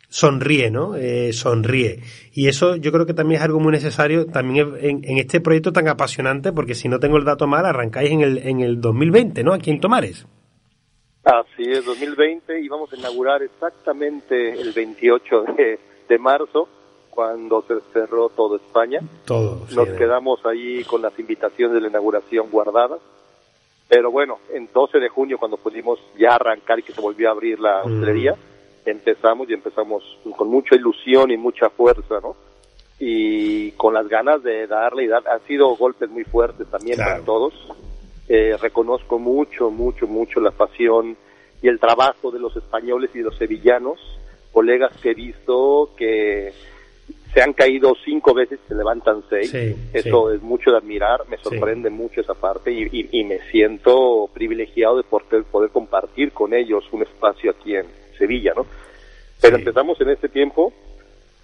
sonríe, 0.10 0.72
¿no? 0.72 0.96
Eh, 0.96 1.34
sonríe. 1.34 2.00
Y 2.34 2.48
eso 2.48 2.76
yo 2.78 2.92
creo 2.92 3.06
que 3.06 3.14
también 3.14 3.40
es 3.40 3.46
algo 3.46 3.60
muy 3.60 3.72
necesario 3.72 4.26
también 4.28 4.74
en, 4.80 5.02
en, 5.04 5.18
este 5.18 5.42
proyecto 5.42 5.74
tan 5.74 5.88
apasionante, 5.88 6.54
porque 6.54 6.76
si 6.76 6.88
no 6.88 7.00
tengo 7.00 7.18
el 7.18 7.26
dato 7.26 7.48
mal, 7.48 7.66
arrancáis 7.66 8.12
en 8.12 8.22
el, 8.22 8.38
en 8.38 8.62
el 8.62 8.80
2020, 8.80 9.44
¿no? 9.44 9.54
Aquí 9.54 9.72
en 9.72 9.82
Tomares. 9.82 10.26
Así 11.26 11.64
es, 11.64 11.84
2020 11.86 12.62
y 12.62 12.68
vamos 12.68 12.94
a 12.94 12.96
inaugurar 12.96 13.42
exactamente 13.42 14.54
el 14.54 14.72
28 14.72 15.44
de, 15.58 15.80
de 16.08 16.18
marzo 16.20 16.70
cuando 17.16 17.64
se 17.64 17.80
cerró 17.94 18.30
todo 18.30 18.58
España. 18.58 19.00
Todo. 19.26 19.66
Nos 19.74 19.90
quedamos 19.90 20.46
ahí 20.46 20.84
con 20.84 21.02
las 21.02 21.18
invitaciones 21.18 21.74
de 21.74 21.82
la 21.82 21.88
inauguración 21.88 22.52
guardadas. 22.52 23.00
Pero 23.88 24.12
bueno, 24.12 24.40
en 24.52 24.70
12 24.74 25.00
de 25.00 25.10
junio, 25.10 25.38
cuando 25.38 25.58
pudimos 25.58 26.00
ya 26.18 26.36
arrancar 26.36 26.80
y 26.80 26.84
que 26.84 26.94
se 26.94 27.02
volvió 27.02 27.30
a 27.30 27.32
abrir 27.32 27.60
la 27.60 27.84
mm. 27.84 27.86
hostelería, 27.86 28.36
empezamos 28.86 29.50
y 29.50 29.54
empezamos 29.54 30.04
con 30.36 30.50
mucha 30.50 30.76
ilusión 30.76 31.32
y 31.32 31.38
mucha 31.38 31.70
fuerza, 31.70 32.20
¿no? 32.22 32.36
Y 33.00 33.72
con 33.72 33.94
las 33.94 34.08
ganas 34.08 34.44
de 34.44 34.68
darle 34.68 35.04
y 35.04 35.08
dar. 35.08 35.28
Han 35.28 35.42
sido 35.48 35.76
golpes 35.76 36.10
muy 36.10 36.24
fuertes 36.24 36.68
también 36.68 36.98
para 36.98 37.20
todos. 37.22 37.54
Eh, 38.28 38.58
reconozco 38.60 39.20
mucho, 39.20 39.70
mucho, 39.70 40.08
mucho 40.08 40.40
la 40.40 40.52
pasión 40.52 41.16
y 41.62 41.68
el 41.68 41.80
trabajo 41.80 42.32
de 42.32 42.40
los 42.40 42.56
españoles 42.56 43.12
y 43.14 43.20
de 43.20 43.26
los 43.26 43.38
sevillanos, 43.38 44.00
colegas 44.52 44.96
que 44.98 45.12
he 45.12 45.14
visto 45.14 45.92
que 45.98 46.54
se 47.36 47.42
han 47.42 47.52
caído 47.52 47.94
cinco 48.06 48.34
veces 48.34 48.60
y 48.64 48.68
se 48.70 48.76
levantan 48.76 49.22
seis. 49.30 49.54
Eso 49.92 50.32
es 50.32 50.42
mucho 50.42 50.72
de 50.72 50.78
admirar, 50.78 51.28
me 51.28 51.38
sorprende 51.38 51.90
mucho 51.90 52.22
esa 52.22 52.34
parte 52.34 52.72
y, 52.72 53.24
me 53.26 53.40
siento 53.52 54.30
privilegiado 54.34 54.96
de 54.96 55.04
poder, 55.04 55.44
poder 55.44 55.70
compartir 55.70 56.32
con 56.32 56.54
ellos 56.54 56.86
un 56.94 57.04
espacio 57.04 57.52
aquí 57.52 57.76
en 57.76 57.88
Sevilla, 58.18 58.54
¿no? 58.56 58.66
Pero 59.42 59.58
empezamos 59.58 60.00
en 60.00 60.12
este 60.12 60.30
tiempo 60.30 60.72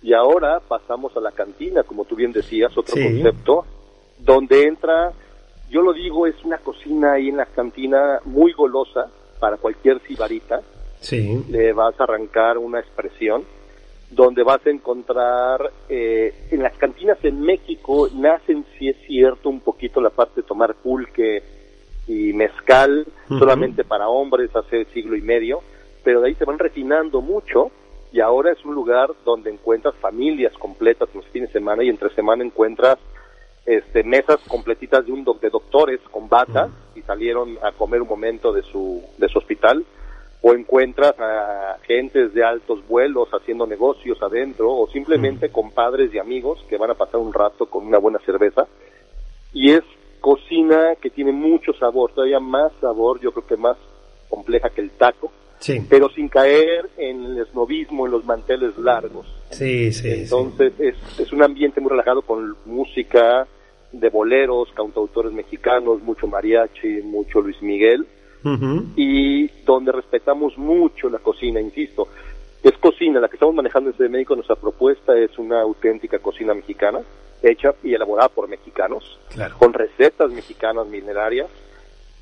y 0.01 0.13
ahora 0.13 0.61
pasamos 0.61 1.15
a 1.17 1.19
la 1.19 1.33
cantina, 1.33 1.83
como 1.83 2.05
tú 2.05 2.15
bien 2.15 2.31
decías, 2.31 2.71
otro 2.77 2.95
concepto, 2.95 3.65
donde 4.17 4.67
entra, 4.67 5.11
yo 5.69 5.81
lo 5.81 5.91
digo, 5.91 6.25
es 6.25 6.41
una 6.45 6.59
cocina 6.59 7.13
ahí 7.13 7.27
en 7.27 7.35
la 7.35 7.47
cantina 7.47 8.21
muy 8.23 8.53
golosa 8.53 9.11
para 9.41 9.57
cualquier 9.57 9.99
cibarita. 10.07 10.61
Sí. 11.01 11.43
Le 11.49 11.73
vas 11.73 11.99
a 11.99 12.05
arrancar 12.05 12.57
una 12.57 12.79
expresión 12.79 13.43
donde 14.11 14.43
vas 14.43 14.65
a 14.65 14.69
encontrar 14.69 15.71
eh, 15.87 16.33
en 16.51 16.61
las 16.61 16.77
cantinas 16.77 17.17
en 17.23 17.41
México 17.41 18.09
nacen 18.13 18.65
si 18.77 18.89
es 18.89 18.97
cierto 19.07 19.49
un 19.49 19.61
poquito 19.61 20.01
la 20.01 20.09
parte 20.09 20.41
de 20.41 20.47
tomar 20.47 20.75
pulque 20.75 21.41
y 22.07 22.33
mezcal 22.33 23.05
solamente 23.29 23.83
para 23.83 24.09
hombres 24.09 24.53
hace 24.55 24.85
siglo 24.85 25.15
y 25.15 25.21
medio 25.21 25.61
pero 26.03 26.19
de 26.21 26.29
ahí 26.29 26.35
se 26.35 26.45
van 26.45 26.59
refinando 26.59 27.21
mucho 27.21 27.71
y 28.11 28.19
ahora 28.19 28.51
es 28.51 28.65
un 28.65 28.75
lugar 28.75 29.09
donde 29.23 29.49
encuentras 29.49 29.95
familias 29.95 30.53
completas 30.57 31.07
los 31.15 31.25
fines 31.27 31.49
de 31.49 31.59
semana 31.59 31.83
y 31.83 31.89
entre 31.89 32.13
semana 32.13 32.43
encuentras 32.43 32.97
este, 33.65 34.03
mesas 34.03 34.39
completitas 34.47 35.05
de 35.05 35.13
un 35.13 35.23
de 35.23 35.49
doctores 35.49 36.01
con 36.11 36.27
bata 36.27 36.69
y 36.95 37.01
salieron 37.01 37.57
a 37.63 37.71
comer 37.71 38.01
un 38.01 38.09
momento 38.09 38.51
de 38.51 38.63
su 38.63 39.01
de 39.17 39.29
su 39.29 39.37
hospital 39.37 39.85
o 40.41 40.53
encuentras 40.53 41.13
a 41.19 41.77
gentes 41.83 42.33
de 42.33 42.43
altos 42.43 42.85
vuelos 42.87 43.29
haciendo 43.31 43.67
negocios 43.67 44.17
adentro 44.21 44.71
o 44.71 44.87
simplemente 44.87 45.49
con 45.49 45.71
padres 45.71 46.13
y 46.13 46.19
amigos 46.19 46.65
que 46.67 46.77
van 46.77 46.89
a 46.89 46.95
pasar 46.95 47.19
un 47.19 47.31
rato 47.31 47.67
con 47.67 47.85
una 47.85 47.99
buena 47.99 48.19
cerveza 48.25 48.67
y 49.53 49.71
es 49.71 49.83
cocina 50.19 50.95
que 50.99 51.09
tiene 51.09 51.31
mucho 51.31 51.73
sabor, 51.73 52.11
todavía 52.13 52.39
más 52.39 52.71
sabor, 52.79 53.19
yo 53.21 53.31
creo 53.31 53.45
que 53.45 53.57
más 53.57 53.77
compleja 54.29 54.69
que 54.69 54.81
el 54.81 54.91
taco, 54.91 55.31
pero 55.89 56.09
sin 56.09 56.27
caer 56.27 56.89
en 56.97 57.23
el 57.23 57.39
esnovismo, 57.39 58.05
en 58.05 58.13
los 58.13 58.25
manteles 58.25 58.77
largos. 58.77 59.27
Sí, 59.51 59.91
sí. 59.91 60.09
Entonces 60.23 60.73
Es, 60.79 61.19
es 61.19 61.31
un 61.31 61.43
ambiente 61.43 61.81
muy 61.81 61.91
relajado 61.91 62.23
con 62.23 62.55
música 62.65 63.45
de 63.91 64.09
boleros, 64.09 64.71
cantautores 64.73 65.33
mexicanos, 65.33 66.01
mucho 66.01 66.25
mariachi, 66.25 67.01
mucho 67.03 67.41
Luis 67.41 67.61
Miguel 67.61 68.07
y 68.43 69.47
donde 69.65 69.91
respetamos 69.91 70.57
mucho 70.57 71.09
la 71.09 71.19
cocina, 71.19 71.59
insisto. 71.59 72.07
Es 72.63 72.77
cocina, 72.77 73.19
la 73.19 73.27
que 73.27 73.35
estamos 73.35 73.55
manejando 73.55 73.89
en 73.89 73.97
de 73.97 74.09
México, 74.09 74.35
nuestra 74.35 74.55
propuesta 74.55 75.17
es 75.17 75.37
una 75.39 75.61
auténtica 75.61 76.19
cocina 76.19 76.53
mexicana, 76.53 76.99
hecha 77.41 77.73
y 77.83 77.93
elaborada 77.93 78.29
por 78.29 78.47
mexicanos, 78.47 79.19
con 79.57 79.73
recetas 79.73 80.31
mexicanas 80.31 80.87
minerarias. 80.87 81.49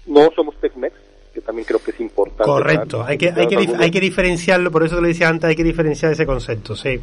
No 0.08 0.30
somos 0.36 0.56
Tex-Mex, 0.62 0.96
que 1.34 1.42
también 1.42 1.66
creo 1.66 1.80
que 1.84 1.92
es 1.92 2.00
importante. 2.00 2.44
Correcto, 2.44 3.04
hay 3.04 3.18
que, 3.18 3.30
hay, 3.36 3.48
que, 3.48 3.58
hay 3.78 3.92
que 3.92 4.00
diferenciarlo, 4.00 4.72
por 4.72 4.84
eso 4.84 5.02
le 5.02 5.10
decía 5.10 5.28
antes, 5.28 5.50
hay 5.50 5.56
que 5.56 5.64
diferenciar 5.64 6.14
ese 6.14 6.26
concepto, 6.26 6.76
sí. 6.76 7.00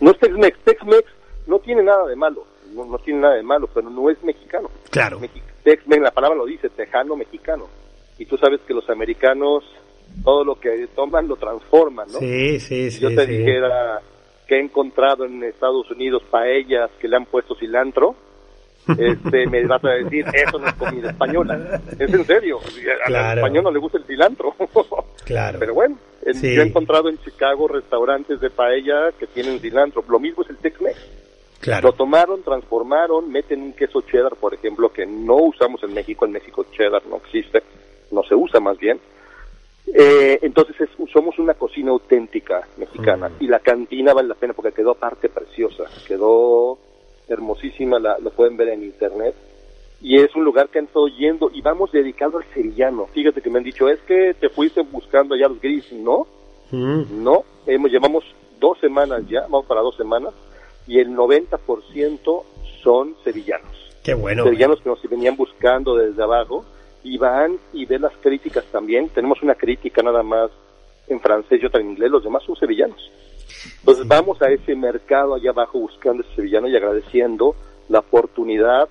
No 0.00 0.10
es 0.10 0.18
Tex-Mex, 0.18 0.58
Tex-Mex 0.62 1.04
no 1.46 1.58
tiene 1.60 1.82
nada 1.82 2.06
de 2.06 2.16
malo, 2.16 2.44
no, 2.74 2.98
tiene 2.98 3.20
nada 3.20 3.34
de 3.34 3.42
malo, 3.42 3.66
pero 3.72 3.88
no 3.88 4.10
es 4.10 4.22
mexicano. 4.22 4.70
Claro. 4.90 5.20
Tex-Mex, 5.64 6.02
la 6.02 6.10
palabra 6.10 6.36
lo 6.36 6.44
dice, 6.44 6.68
tejano 6.68 7.16
mexicano 7.16 7.66
y 8.18 8.26
tú 8.26 8.36
sabes 8.36 8.60
que 8.66 8.74
los 8.74 8.88
americanos 8.88 9.64
todo 10.24 10.44
lo 10.44 10.58
que 10.58 10.88
toman 10.94 11.28
lo 11.28 11.36
transforman, 11.36 12.08
¿no? 12.12 12.18
Sí, 12.18 12.60
sí, 12.60 12.90
sí. 12.90 13.00
Yo 13.00 13.14
te 13.14 13.26
dijera 13.26 14.00
que 14.46 14.56
he 14.56 14.60
encontrado 14.60 15.24
en 15.24 15.42
Estados 15.42 15.90
Unidos 15.90 16.22
paellas 16.30 16.90
que 17.00 17.08
le 17.08 17.16
han 17.16 17.26
puesto 17.26 17.54
cilantro, 17.56 18.14
este, 18.86 19.46
me 19.48 19.66
vas 19.66 19.84
a 19.84 19.90
decir, 19.90 20.24
eso 20.32 20.58
no 20.58 20.68
es 20.68 20.74
comida 20.74 21.10
española. 21.10 21.80
Es 21.98 22.12
en 22.12 22.24
serio, 22.24 22.60
al 23.06 23.38
español 23.38 23.64
no 23.64 23.70
le 23.72 23.80
gusta 23.80 23.98
el 23.98 24.04
cilantro. 24.04 24.54
claro. 25.24 25.58
Pero 25.58 25.74
bueno, 25.74 25.98
yo 26.24 26.62
he 26.62 26.66
encontrado 26.66 27.08
en 27.08 27.18
Chicago 27.18 27.66
restaurantes 27.66 28.40
de 28.40 28.50
paella 28.50 29.10
que 29.18 29.26
tienen 29.26 29.58
cilantro. 29.58 30.04
Lo 30.08 30.20
mismo 30.20 30.44
es 30.44 30.50
el 30.50 30.58
Tex-Mex. 30.58 30.96
Claro. 31.60 31.88
Lo 31.88 31.94
tomaron, 31.94 32.42
transformaron, 32.44 33.30
meten 33.30 33.60
un 33.62 33.72
queso 33.72 34.02
cheddar, 34.02 34.36
por 34.36 34.54
ejemplo, 34.54 34.92
que 34.92 35.04
no 35.04 35.36
usamos 35.36 35.82
en 35.82 35.92
México. 35.92 36.24
En 36.24 36.32
México 36.32 36.64
cheddar 36.70 37.04
no 37.06 37.16
existe 37.16 37.62
no 38.16 38.22
se 38.24 38.34
usa 38.34 38.58
más 38.58 38.78
bien. 38.78 38.98
Eh, 39.94 40.40
entonces 40.42 40.74
somos 41.12 41.38
una 41.38 41.54
cocina 41.54 41.92
auténtica 41.92 42.66
mexicana 42.76 43.30
y 43.38 43.46
la 43.46 43.60
cantina 43.60 44.12
vale 44.12 44.28
la 44.28 44.34
pena 44.34 44.52
porque 44.52 44.72
quedó 44.72 44.94
parte 44.94 45.28
preciosa, 45.28 45.84
quedó 46.08 46.76
hermosísima, 47.28 48.00
la, 48.00 48.18
lo 48.18 48.30
pueden 48.30 48.56
ver 48.56 48.70
en 48.70 48.82
internet 48.82 49.34
y 50.00 50.20
es 50.20 50.34
un 50.34 50.44
lugar 50.44 50.68
que 50.70 50.80
han 50.80 50.86
estado 50.86 51.06
yendo 51.06 51.50
y 51.54 51.62
vamos 51.62 51.92
dedicado 51.92 52.38
al 52.38 52.44
sevillano. 52.52 53.06
Fíjate 53.14 53.40
que 53.40 53.48
me 53.48 53.58
han 53.58 53.64
dicho, 53.64 53.88
es 53.88 54.00
que 54.00 54.34
te 54.34 54.48
fuiste 54.48 54.82
buscando 54.82 55.34
allá 55.34 55.48
los 55.48 55.60
gris, 55.60 55.92
no, 55.92 56.26
no, 56.72 57.44
hemos, 57.66 57.90
llevamos 57.90 58.24
dos 58.58 58.78
semanas 58.80 59.22
ya, 59.28 59.42
vamos 59.42 59.66
para 59.66 59.82
dos 59.82 59.96
semanas 59.96 60.34
y 60.88 60.98
el 60.98 61.10
90% 61.10 62.42
son 62.82 63.14
sevillanos. 63.22 63.76
Qué 64.02 64.14
bueno. 64.14 64.42
Sevillanos 64.44 64.80
que 64.80 64.88
nos 64.88 65.02
venían 65.08 65.36
buscando 65.36 65.94
desde 65.96 66.22
abajo 66.22 66.64
y 67.06 67.18
van 67.18 67.56
y 67.72 67.86
ven 67.86 68.02
las 68.02 68.16
críticas 68.20 68.64
también. 68.72 69.08
Tenemos 69.10 69.40
una 69.42 69.54
crítica 69.54 70.02
nada 70.02 70.22
más 70.22 70.50
en 71.06 71.20
francés 71.20 71.62
y 71.62 71.66
otra 71.66 71.80
en 71.80 71.90
inglés, 71.90 72.10
los 72.10 72.24
demás 72.24 72.42
son 72.44 72.56
sevillanos. 72.56 72.98
Entonces 73.78 74.08
vamos 74.08 74.42
a 74.42 74.50
ese 74.50 74.74
mercado 74.74 75.34
allá 75.34 75.50
abajo 75.50 75.78
buscando 75.78 76.24
ese 76.24 76.34
sevillano 76.34 76.66
y 76.68 76.76
agradeciendo 76.76 77.54
la 77.88 78.00
oportunidad, 78.00 78.88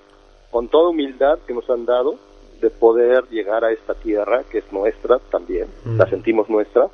con 0.50 0.70
toda 0.70 0.92
humildad 0.92 1.40
que 1.46 1.54
nos 1.54 1.70
han 1.70 1.86
dado, 1.86 2.18
de 2.62 2.70
poder 2.70 3.26
llegar 3.30 3.66
a 3.66 3.74
esta 3.74 3.94
tierra 3.96 4.44
que 4.50 4.60
es 4.60 4.72
nuestra 4.72 5.20
también, 5.30 5.68
mm. 5.84 5.98
la 5.98 6.10
sentimos 6.10 6.50
nuestra, 6.50 6.88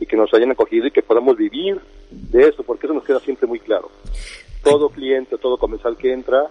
y 0.00 0.06
que 0.06 0.16
nos 0.16 0.34
hayan 0.34 0.50
acogido 0.50 0.88
y 0.88 0.90
que 0.90 1.02
podamos 1.02 1.36
vivir 1.36 1.80
de 2.10 2.48
eso, 2.48 2.64
porque 2.64 2.86
eso 2.86 2.94
nos 2.94 3.04
queda 3.04 3.20
siempre 3.20 3.46
muy 3.46 3.60
claro. 3.60 3.90
Todo 4.64 4.88
cliente, 4.88 5.38
todo 5.38 5.56
comensal 5.56 5.96
que 5.96 6.12
entra, 6.12 6.50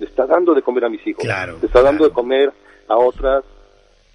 le 0.00 0.06
está 0.06 0.26
dando 0.26 0.54
de 0.54 0.62
comer 0.62 0.86
a 0.86 0.88
mis 0.88 1.06
hijos, 1.06 1.24
le 1.24 1.66
está 1.66 1.82
dando 1.82 2.04
de 2.04 2.10
comer 2.10 2.52
a 2.88 2.96
otras 2.96 3.44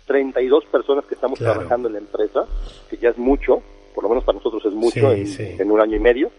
32 0.05 0.65
personas 0.65 1.05
que 1.05 1.15
estamos 1.15 1.39
trabajando 1.39 1.87
en 1.87 1.93
la 1.93 1.99
empresa, 1.99 2.45
que 2.89 2.97
ya 2.97 3.09
es 3.09 3.17
mucho, 3.17 3.61
por 3.93 4.03
lo 4.03 4.09
menos 4.09 4.23
para 4.23 4.37
nosotros 4.37 4.63
es 4.65 4.73
mucho 4.73 5.11
en, 5.11 5.71
un 5.71 5.81
año 5.81 5.95
y 5.95 5.99
medio, 5.99 6.31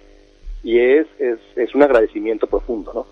y 0.62 0.78
es, 0.78 1.06
es, 1.18 1.38
es 1.56 1.74
un 1.74 1.82
agradecimiento 1.82 2.46
profundo, 2.46 2.92
¿no? 2.94 3.06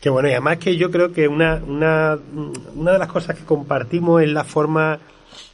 Qué 0.00 0.08
bueno, 0.08 0.28
y 0.28 0.32
además 0.32 0.58
que 0.58 0.76
yo 0.76 0.90
creo 0.90 1.12
que 1.12 1.28
una, 1.28 1.62
una, 1.66 2.18
una 2.74 2.92
de 2.92 2.98
las 2.98 3.08
cosas 3.08 3.38
que 3.38 3.44
compartimos 3.44 4.22
es 4.22 4.30
la 4.30 4.44
forma 4.44 4.98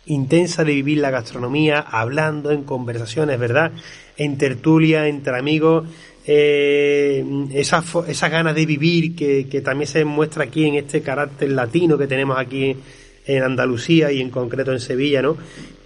intensa 0.06 0.62
de 0.62 0.72
vivir 0.72 0.98
la 0.98 1.10
gastronomía, 1.10 1.80
hablando 1.80 2.52
en 2.52 2.62
conversaciones, 2.62 3.38
¿verdad? 3.40 3.72
En 4.16 4.38
tertulia, 4.38 5.08
entre 5.08 5.36
amigos, 5.36 5.88
eh, 6.26 7.24
esa, 7.52 7.82
esa 8.06 8.28
ganas 8.28 8.54
de 8.54 8.66
vivir 8.66 9.16
que, 9.16 9.48
que 9.48 9.60
también 9.60 9.88
se 9.88 10.04
muestra 10.04 10.44
aquí 10.44 10.66
en 10.66 10.76
este 10.76 11.02
carácter 11.02 11.50
latino 11.50 11.98
que 11.98 12.06
tenemos 12.06 12.38
aquí 12.38 12.76
en 13.26 13.42
Andalucía 13.42 14.12
y 14.12 14.20
en 14.20 14.30
concreto 14.30 14.72
en 14.72 14.80
Sevilla, 14.80 15.22
¿no? 15.22 15.36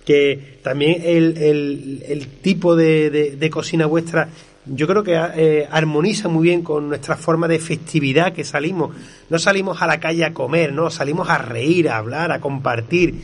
Que 0.05 0.59
también 0.63 1.03
el, 1.05 2.03
el, 2.07 2.27
tipo 2.43 2.75
de, 2.75 3.37
de, 3.39 3.51
cocina 3.51 3.87
vuestra 3.87 4.29
yo 4.67 4.87
creo 4.87 5.03
que 5.03 5.15
eh, 5.15 5.69
armoniza 5.71 6.29
muy 6.29 6.45
bien 6.45 6.63
con 6.63 6.89
nuestra 6.89 7.17
forma 7.17 7.49
de 7.49 7.59
festividad 7.59 8.33
que 8.33 8.45
salimos. 8.45 8.95
No 9.29 9.39
salimos 9.39 9.81
a 9.83 9.87
la 9.87 9.99
calle 9.99 10.25
a 10.25 10.35
comer, 10.35 10.73
no, 10.73 10.91
salimos 10.91 11.29
a 11.29 11.39
reír, 11.39 11.89
a 11.89 11.97
hablar, 11.97 12.31
a 12.31 12.41
compartir. 12.41 13.15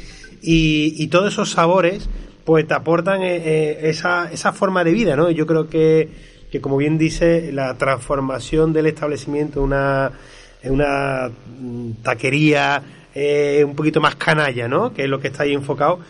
Y, 0.43 0.95
y 0.97 1.07
todos 1.09 1.33
esos 1.33 1.51
sabores, 1.51 2.09
pues 2.45 2.67
te 2.67 2.75
aportan 2.75 3.23
eh, 3.23 3.37
eh, 3.37 3.79
esa, 3.83 4.31
esa 4.33 4.53
forma 4.53 4.83
de 4.83 4.93
vida, 4.93 5.15
¿no? 5.15 5.31
Yo 5.31 5.47
creo 5.47 5.69
que, 5.69 6.09
que, 6.51 6.61
como 6.61 6.79
bien 6.79 6.97
dice, 6.97 7.53
la 7.53 7.77
transformación 7.77 8.73
del 8.73 8.87
establecimiento 8.87 9.61
en 9.61 9.67
una, 9.67 10.13
en 10.63 10.73
una 10.73 11.29
mm, 11.61 11.91
taquería 12.03 12.83
eh, 13.19 13.65
un 13.65 13.75
poquito 13.75 13.99
más 13.99 14.15
canalla, 14.17 14.69
¿no? 14.69 14.93
Que 14.93 15.05
es 15.05 15.09
lo 15.09 15.19
que 15.19 15.29
está 15.29 15.45
ahí 15.45 15.55
enfocado. 15.55 16.01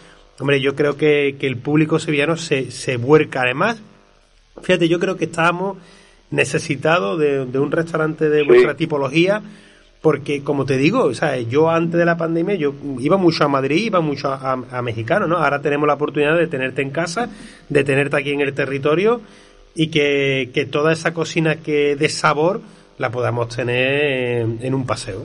Hombre, 0.41 0.61
yo 0.61 0.75
creo 0.75 0.97
que, 0.97 1.37
el 1.41 1.57
público 1.57 2.01
sevillano 2.01 2.37
se, 2.37 2.73
se 2.73 2.97
vuelca. 2.97 3.43
Además, 3.43 3.81
fíjate, 4.61 4.89
yo 4.89 4.99
creo 4.99 5.17
que 5.17 5.27
estábamos 5.27 5.79
necesitados 6.33 7.17
de, 7.21 7.59
un 7.61 7.71
restaurante 7.71 8.29
de 8.29 8.43
vuestra 8.43 8.75
tipología 8.75 9.41
porque 10.03 10.43
como 10.43 10.67
te 10.67 10.77
digo, 10.77 11.15
¿sabes? 11.15 11.49
yo 11.49 11.71
antes 11.71 11.99
de 11.99 12.05
la 12.05 12.17
pandemia 12.17 12.57
yo 12.57 12.75
iba 12.99 13.17
mucho 13.17 13.45
a 13.45 13.49
Madrid, 13.49 13.85
iba 13.85 14.01
mucho 14.01 14.29
a, 14.29 14.53
a, 14.53 14.83
Mexicano, 14.83 15.27
¿no? 15.27 15.37
Ahora 15.37 15.63
tenemos 15.63 15.87
la 15.87 15.95
oportunidad 15.95 16.37
de 16.37 16.49
tenerte 16.49 16.83
en 16.83 16.91
casa, 16.91 17.29
de 17.69 17.85
tenerte 17.85 18.17
aquí 18.17 18.33
en 18.33 18.41
el 18.41 18.53
territorio 18.53 19.21
y 19.75 19.89
que, 19.89 20.51
que 20.53 20.67
toda 20.67 20.93
esa 20.93 21.15
cocina 21.15 21.57
que 21.57 21.95
de 21.97 22.09
sabor 22.09 22.61
la 22.99 23.11
podamos 23.11 23.49
tener 23.49 24.47
en 24.61 24.75
un 24.75 24.87
paseo. 24.87 25.25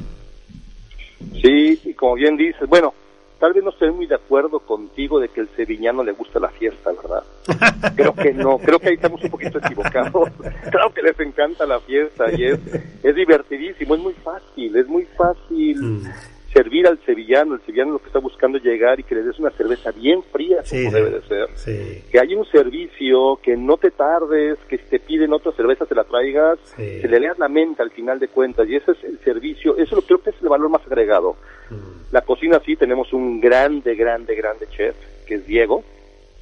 Sí, 1.42 1.80
y 1.84 1.94
como 1.94 2.16
bien 2.16 2.38
dices, 2.38 2.68
bueno, 2.68 2.94
tal 3.40 3.54
vez 3.54 3.63
no 3.63 3.72
estoy 3.72 3.92
muy 3.92 4.06
de 4.06 4.16
acuerdo 4.16 4.60
contigo 4.60 5.20
de 5.20 5.28
que 5.30 5.42
el 5.42 5.50
sevillano 5.56 6.04
le 6.04 6.12
gusta 6.12 6.40
la 6.40 6.50
fiesta, 6.50 6.92
¿verdad? 6.92 7.24
Creo 7.96 8.13
que 8.13 8.34
no, 8.34 8.58
creo 8.60 8.80
que 8.80 8.90
ahí 8.90 8.96
estamos 8.96 9.24
un 9.24 9.32
poquito 9.32 9.58
equivocados. 9.58 10.30
Claro 10.72 10.94
que 10.94 11.01
les 11.01 11.20
encanta 11.20 11.66
la 11.66 11.80
fiesta 11.80 12.32
y 12.32 12.46
es, 12.46 12.60
es 13.04 13.16
divertidísimo, 13.16 13.96
es 13.96 14.01
muy 14.01 14.13
fácil, 14.13 14.75
es 14.75 14.88
muy 14.88 15.06
fácil 15.18 15.82
mm. 15.82 16.04
Servir 16.53 16.88
al 16.88 17.00
sevillano. 17.05 17.55
El 17.55 17.62
sevillano 17.62 17.93
lo 17.93 18.00
que 18.00 18.08
está 18.08 18.20
buscando 18.20 18.58
es 18.58 18.63
llegar 18.63 19.00
y 19.00 19.03
que 19.03 19.15
le 19.15 19.24
des 19.24 19.39
una 19.39 19.51
cerveza 19.51 19.91
bien 19.91 20.24
fría, 20.24 20.58
como 20.70 20.91
debe 20.91 21.10
de 21.10 21.22
ser. 21.24 22.01
Que 22.12 22.20
haya 22.20 22.38
un 22.38 22.46
servicio, 22.46 23.39
que 23.41 23.55
no 23.55 23.77
te 23.77 23.91
tardes, 23.91 24.58
que 24.67 24.77
si 24.77 24.86
te 24.86 25.00
piden 25.00 25.34
otra 25.34 25.51
cerveza 25.53 25.86
te 25.86 25.96
la 25.96 26.03
traigas, 26.03 26.60
que 26.75 27.08
le 27.08 27.20
leas 27.20 27.39
la 27.39 27.48
mente 27.48 27.81
al 27.81 27.91
final 27.91 28.20
de 28.20 28.27
cuentas. 28.27 28.67
Y 28.67 28.75
ese 28.75 28.91
es 28.91 29.03
el 29.03 29.20
servicio, 29.20 29.77
eso 29.77 29.96
lo 29.96 30.01
creo 30.01 30.22
que 30.22 30.31
es 30.31 30.36
el 30.41 30.50
valor 30.50 30.70
más 30.70 30.86
agregado. 30.86 31.36
Mm. 31.70 32.12
La 32.12 32.22
cocina 32.22 32.62
sí, 32.65 32.75
tenemos 32.75 33.13
un 33.13 33.39
grande, 33.39 33.96
grande, 33.96 34.36
grande 34.36 34.67
chef, 34.70 34.96
que 35.25 35.36
es 35.36 35.48
Diego, 35.48 35.84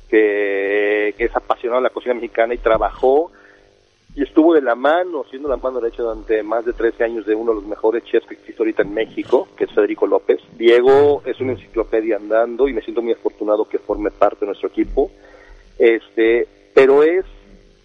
que, 0.09 1.13
es 1.17 1.35
apasionado 1.35 1.81
de 1.81 1.89
la 1.89 1.93
cocina 1.93 2.15
mexicana 2.15 2.53
y 2.53 2.57
trabajó 2.57 3.31
y 4.19 4.23
estuvo 4.23 4.53
de 4.53 4.61
la 4.61 4.75
mano, 4.75 5.23
siendo 5.29 5.47
la 5.47 5.55
mano 5.55 5.79
derecha 5.79 6.03
durante 6.03 6.43
más 6.43 6.65
de 6.65 6.73
13 6.73 7.05
años 7.05 7.25
de 7.25 7.33
uno 7.33 7.51
de 7.53 7.61
los 7.61 7.65
mejores 7.65 8.03
chefs 8.03 8.27
que 8.27 8.33
existe 8.33 8.61
ahorita 8.61 8.81
en 8.81 8.93
México, 8.93 9.47
que 9.55 9.63
es 9.63 9.71
Federico 9.71 10.05
López. 10.07 10.41
Diego 10.57 11.21
es 11.23 11.39
una 11.39 11.53
enciclopedia 11.53 12.17
andando 12.17 12.67
y 12.67 12.73
me 12.73 12.81
siento 12.81 13.01
muy 13.01 13.13
afortunado 13.13 13.63
que 13.63 13.79
forme 13.79 14.11
parte 14.11 14.41
de 14.41 14.47
nuestro 14.47 14.67
equipo. 14.67 15.09
Este, 15.77 16.45
pero 16.73 17.01
es 17.01 17.23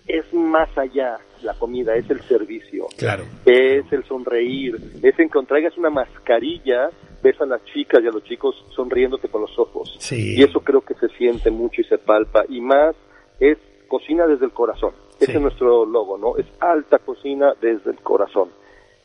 es 0.09 0.35
más 0.35 0.77
allá 0.77 1.19
la 1.45 1.55
comida, 1.55 1.95
es 1.95 2.11
el 2.11 2.21
servicio. 2.23 2.87
Claro. 2.99 3.23
Es 3.47 3.85
el 3.93 4.03
sonreír, 4.03 4.77
es 5.05 5.17
en 5.21 5.29
que 5.29 5.41
traigas 5.47 5.79
una 5.79 5.91
mascarilla 5.91 6.91
ves 7.23 7.41
a 7.41 7.47
las 7.47 7.65
chicas 7.67 8.03
y 8.03 8.09
a 8.09 8.11
los 8.11 8.25
chicos 8.25 8.57
sonriéndote 8.75 9.29
con 9.29 9.43
los 9.43 9.57
ojos. 9.57 9.97
Y 10.11 10.43
eso 10.43 10.59
creo 10.61 10.81
que 10.81 10.95
se 10.95 11.09
siente 11.11 11.53
mucho 11.53 11.81
y 11.81 11.85
se 11.85 11.97
palpa. 11.97 12.45
Y 12.49 12.61
más 12.61 12.97
es 13.39 13.57
cocina 13.89 14.27
desde 14.27 14.45
el 14.45 14.51
corazón. 14.51 14.93
Ese 15.21 15.33
es 15.33 15.41
nuestro 15.41 15.87
logo, 15.87 16.19
¿no? 16.19 16.37
Es 16.37 16.47
alta 16.61 16.99
cocina 16.99 17.55
desde 17.61 17.91
el 17.91 17.99
corazón. 17.99 18.51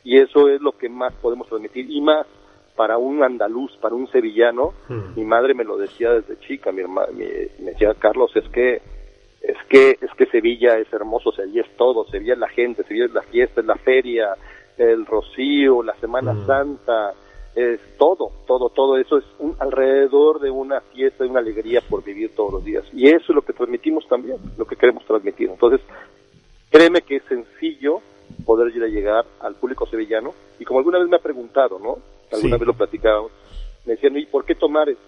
Y 0.02 0.18
eso 0.18 0.48
es 0.48 0.60
lo 0.60 0.72
que 0.72 0.88
más 0.88 1.12
podemos 1.14 1.48
transmitir. 1.48 1.90
Y 1.90 2.00
más 2.00 2.26
para 2.76 2.96
un 2.96 3.22
andaluz, 3.22 3.76
para 3.76 3.94
un 3.94 4.10
sevillano, 4.10 4.72
hmm. 4.88 5.14
mi 5.16 5.24
madre 5.24 5.54
me 5.54 5.64
lo 5.64 5.76
decía 5.76 6.12
desde 6.12 6.38
chica, 6.40 6.72
mi 6.72 6.80
hermana, 6.80 7.08
me 7.12 7.72
decía, 7.72 7.92
Carlos, 7.94 8.34
es 8.34 8.48
que 8.48 8.80
es 9.42 9.56
que 9.68 9.98
es 10.00 10.10
que 10.16 10.26
Sevilla 10.26 10.78
es 10.78 10.92
hermoso, 10.92 11.32
Sevilla 11.32 11.62
es 11.62 11.76
todo, 11.76 12.06
Sevilla 12.06 12.34
es 12.34 12.38
la 12.38 12.48
gente, 12.48 12.82
Sevilla 12.84 13.06
es 13.06 13.12
la 13.12 13.22
fiesta, 13.22 13.60
es 13.60 13.66
la 13.66 13.76
feria, 13.76 14.34
el 14.78 15.04
rocío, 15.04 15.82
la 15.82 15.94
Semana 15.96 16.32
hmm. 16.32 16.46
Santa, 16.46 17.12
es 17.54 17.80
todo, 17.98 18.30
todo, 18.46 18.68
todo 18.70 18.96
eso 18.96 19.18
es 19.18 19.24
un, 19.38 19.56
alrededor 19.58 20.40
de 20.40 20.50
una 20.50 20.80
fiesta, 20.80 21.24
de 21.24 21.30
una 21.30 21.40
alegría 21.40 21.80
por 21.80 22.04
vivir 22.04 22.34
todos 22.34 22.52
los 22.54 22.64
días. 22.64 22.84
Y 22.92 23.08
eso 23.08 23.26
es 23.28 23.34
lo 23.34 23.42
que 23.42 23.52
transmitimos 23.52 24.06
también, 24.08 24.38
lo 24.56 24.64
que 24.64 24.76
queremos 24.76 25.04
transmitir. 25.04 25.50
Entonces, 25.50 25.80
créeme 26.70 27.02
que 27.02 27.16
es 27.16 27.22
sencillo 27.24 28.00
poder 28.44 28.72
llegar 28.72 29.24
al 29.40 29.54
público 29.56 29.86
sevillano. 29.86 30.32
Y 30.58 30.64
como 30.64 30.78
alguna 30.78 30.98
vez 30.98 31.08
me 31.08 31.16
ha 31.16 31.20
preguntado, 31.20 31.78
¿no? 31.78 31.98
Alguna 32.32 32.56
vez 32.56 32.66
lo 32.66 32.74
platicábamos, 32.74 33.32
me 33.84 33.94
decían, 33.94 34.16
¿y 34.16 34.26
por 34.26 34.44
qué 34.44 34.54
Tomares? 34.54 34.98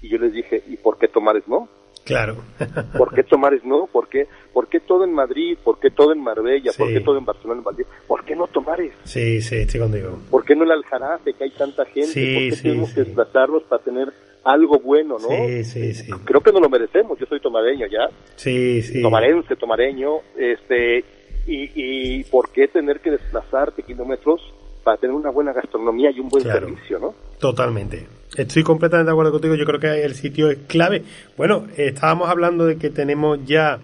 Y 0.00 0.08
yo 0.08 0.18
les 0.18 0.32
dije, 0.32 0.62
¿y 0.66 0.76
por 0.76 0.98
qué 0.98 1.08
Tomares 1.08 1.46
no? 1.46 1.68
Claro. 2.04 2.36
¿Por 2.98 3.14
qué 3.14 3.22
Tomares 3.22 3.64
no? 3.64 3.86
¿Por 3.86 4.08
qué, 4.08 4.26
¿Por 4.52 4.68
qué 4.68 4.80
todo 4.80 5.04
en 5.04 5.12
Madrid? 5.12 5.56
¿Por 5.62 5.78
qué 5.78 5.90
todo 5.90 6.12
en 6.12 6.20
Marbella? 6.22 6.72
¿Por 6.76 6.88
qué 6.88 7.00
todo 7.00 7.18
en 7.18 7.24
Barcelona, 7.24 7.58
en 7.58 7.64
Valdivia? 7.64 7.92
¿Por 8.06 8.24
qué 8.24 8.34
no 8.34 8.46
Tomares? 8.48 8.92
Sí, 9.04 9.40
sí, 9.40 9.56
estoy 9.56 9.80
contigo. 9.80 10.18
¿Por 10.30 10.44
qué 10.44 10.54
no 10.54 10.64
el 10.64 10.72
Aljarafe, 10.72 11.34
que 11.34 11.44
hay 11.44 11.50
tanta 11.50 11.84
gente? 11.84 12.08
Sí, 12.08 12.34
¿Por 12.34 12.56
qué 12.56 12.62
tenemos 12.62 12.92
que 12.92 13.04
desplazarnos 13.04 13.62
para 13.64 13.82
tener 13.82 14.12
algo 14.44 14.78
bueno, 14.80 15.16
no? 15.18 15.28
Sí, 15.28 15.64
sí, 15.64 15.94
sí. 15.94 16.12
Creo 16.24 16.40
que 16.40 16.52
no 16.52 16.60
lo 16.60 16.68
merecemos. 16.68 17.18
Yo 17.18 17.26
soy 17.26 17.40
tomareño 17.40 17.86
ya. 17.86 18.08
Sí, 18.36 18.82
sí. 18.82 19.00
Tomarense, 19.00 19.56
tomareño. 19.56 20.18
Este, 20.36 21.04
y, 21.46 21.70
y 22.18 22.24
¿por 22.24 22.50
qué 22.50 22.68
tener 22.68 23.00
que 23.00 23.12
desplazarte 23.12 23.82
kilómetros 23.82 24.40
para 24.82 24.96
tener 24.96 25.14
una 25.14 25.30
buena 25.30 25.52
gastronomía 25.52 26.10
y 26.10 26.20
un 26.20 26.28
buen 26.28 26.44
servicio, 26.44 26.98
¿no? 26.98 27.14
Totalmente. 27.38 28.06
Estoy 28.36 28.62
completamente 28.62 29.08
de 29.08 29.12
acuerdo 29.12 29.32
contigo. 29.32 29.54
Yo 29.54 29.64
creo 29.64 29.80
que 29.80 30.04
el 30.04 30.14
sitio 30.14 30.50
es 30.50 30.58
clave. 30.66 31.02
Bueno, 31.36 31.66
estábamos 31.76 32.28
hablando 32.28 32.66
de 32.66 32.76
que 32.76 32.90
tenemos 32.90 33.38
ya 33.44 33.78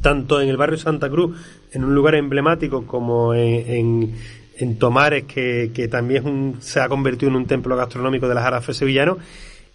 tanto 0.00 0.40
en 0.40 0.48
el 0.48 0.56
barrio 0.56 0.78
Santa 0.78 1.08
Cruz, 1.08 1.36
en 1.72 1.84
un 1.84 1.94
lugar 1.94 2.16
emblemático, 2.16 2.86
como 2.86 3.34
en, 3.34 4.14
en, 4.58 4.78
Tomares, 4.78 5.24
que, 5.24 5.70
que 5.72 5.88
también 5.88 6.56
se 6.60 6.80
ha 6.80 6.88
convertido 6.88 7.30
en 7.30 7.36
un 7.36 7.46
templo 7.46 7.76
gastronómico 7.76 8.28
de 8.28 8.34
las 8.34 8.44
Arafes 8.44 8.76
sevillano. 8.76 9.18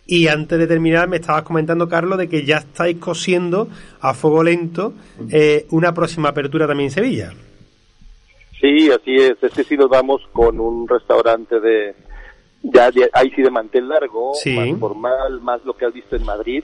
Y 0.05 0.27
antes 0.27 0.57
de 0.57 0.67
terminar, 0.67 1.09
me 1.09 1.17
estabas 1.17 1.43
comentando, 1.43 1.89
Carlos, 1.89 2.17
de 2.17 2.29
que 2.29 2.45
ya 2.45 2.57
estáis 2.57 2.97
cosiendo 2.97 3.67
a 3.99 4.13
fuego 4.13 4.43
lento 4.43 4.93
eh, 5.29 5.65
una 5.71 5.93
próxima 5.93 6.29
apertura 6.29 6.67
también 6.67 6.87
en 6.87 6.91
Sevilla. 6.91 7.33
Sí, 8.59 8.89
así 8.91 9.15
es. 9.15 9.41
Este 9.41 9.63
sí 9.63 9.77
nos 9.77 9.89
vamos 9.89 10.21
con 10.33 10.59
un 10.59 10.87
restaurante 10.87 11.59
de, 11.59 11.95
ya 12.63 12.89
ahí 13.13 13.29
sí 13.35 13.41
de 13.41 13.51
mantel 13.51 13.87
largo, 13.87 14.33
más 14.33 14.79
formal, 14.79 15.41
más 15.41 15.63
lo 15.65 15.75
que 15.75 15.85
has 15.85 15.93
visto 15.93 16.15
en 16.15 16.25
Madrid, 16.25 16.63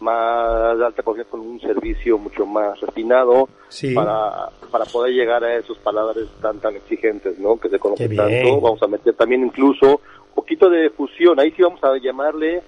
más 0.00 0.80
alta 0.80 1.02
cocina 1.02 1.24
con 1.24 1.40
un 1.40 1.60
servicio 1.60 2.18
mucho 2.18 2.46
más 2.46 2.78
refinado 2.80 3.48
para, 3.94 4.50
para 4.70 4.84
poder 4.84 5.12
llegar 5.14 5.42
a 5.42 5.56
esos 5.56 5.78
paladares 5.78 6.28
tan 6.40 6.60
tan 6.60 6.76
exigentes, 6.76 7.38
¿no? 7.38 7.58
Que 7.58 7.70
se 7.70 7.78
conocen 7.78 8.14
tanto. 8.14 8.60
Vamos 8.60 8.82
a 8.82 8.86
meter 8.86 9.14
también 9.14 9.44
incluso 9.44 10.00
un 10.28 10.34
poquito 10.34 10.70
de 10.70 10.90
fusión. 10.90 11.40
Ahí 11.40 11.50
sí 11.52 11.62
vamos 11.62 11.82
a 11.82 11.96
llamarle, 11.98 12.62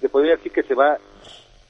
se 0.00 0.08
podría 0.08 0.36
decir 0.36 0.52
que 0.52 0.62
se 0.62 0.74
va 0.74 0.96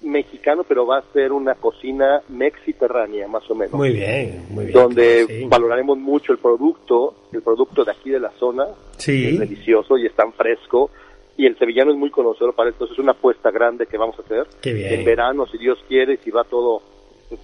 mexicano, 0.03 0.65
pero 0.65 0.87
va 0.87 0.99
a 0.99 1.13
ser 1.13 1.33
una 1.33 1.55
cocina 1.55 2.23
mexiterránea, 2.29 3.29
más 3.29 3.49
o 3.51 3.55
menos. 3.55 3.75
Muy 3.75 3.93
bien, 3.93 4.45
muy 4.51 4.67
bien. 4.67 4.75
Donde 4.75 5.47
valoraremos 5.49 5.99
mucho 5.99 6.33
el 6.33 6.39
producto, 6.39 7.15
el 7.33 7.43
producto 7.43 7.85
de 7.85 7.93
aquí 7.93 8.11
de 8.11 8.21
la 8.21 8.31
zona, 8.33 8.67
sí. 8.97 9.29
es 9.29 9.39
delicioso 9.39 9.99
y 9.99 10.07
es 10.07 10.15
tan 10.15 10.33
fresco. 10.33 10.91
Y 11.37 11.47
el 11.47 11.57
sevillano 11.59 11.91
es 11.91 11.97
muy 11.97 12.11
conocedor 12.11 12.55
para 12.55 12.71
esto, 12.71 12.85
es 12.85 12.99
una 12.99 13.13
apuesta 13.13 13.51
grande 13.51 13.87
que 13.87 13.97
vamos 13.97 14.19
a 14.19 14.23
hacer. 14.23 14.47
En 14.63 15.05
verano, 15.05 15.47
si 15.47 15.59
Dios 15.59 15.79
quiere, 15.89 16.19
si 16.19 16.31
va 16.31 16.45
todo, 16.45 16.83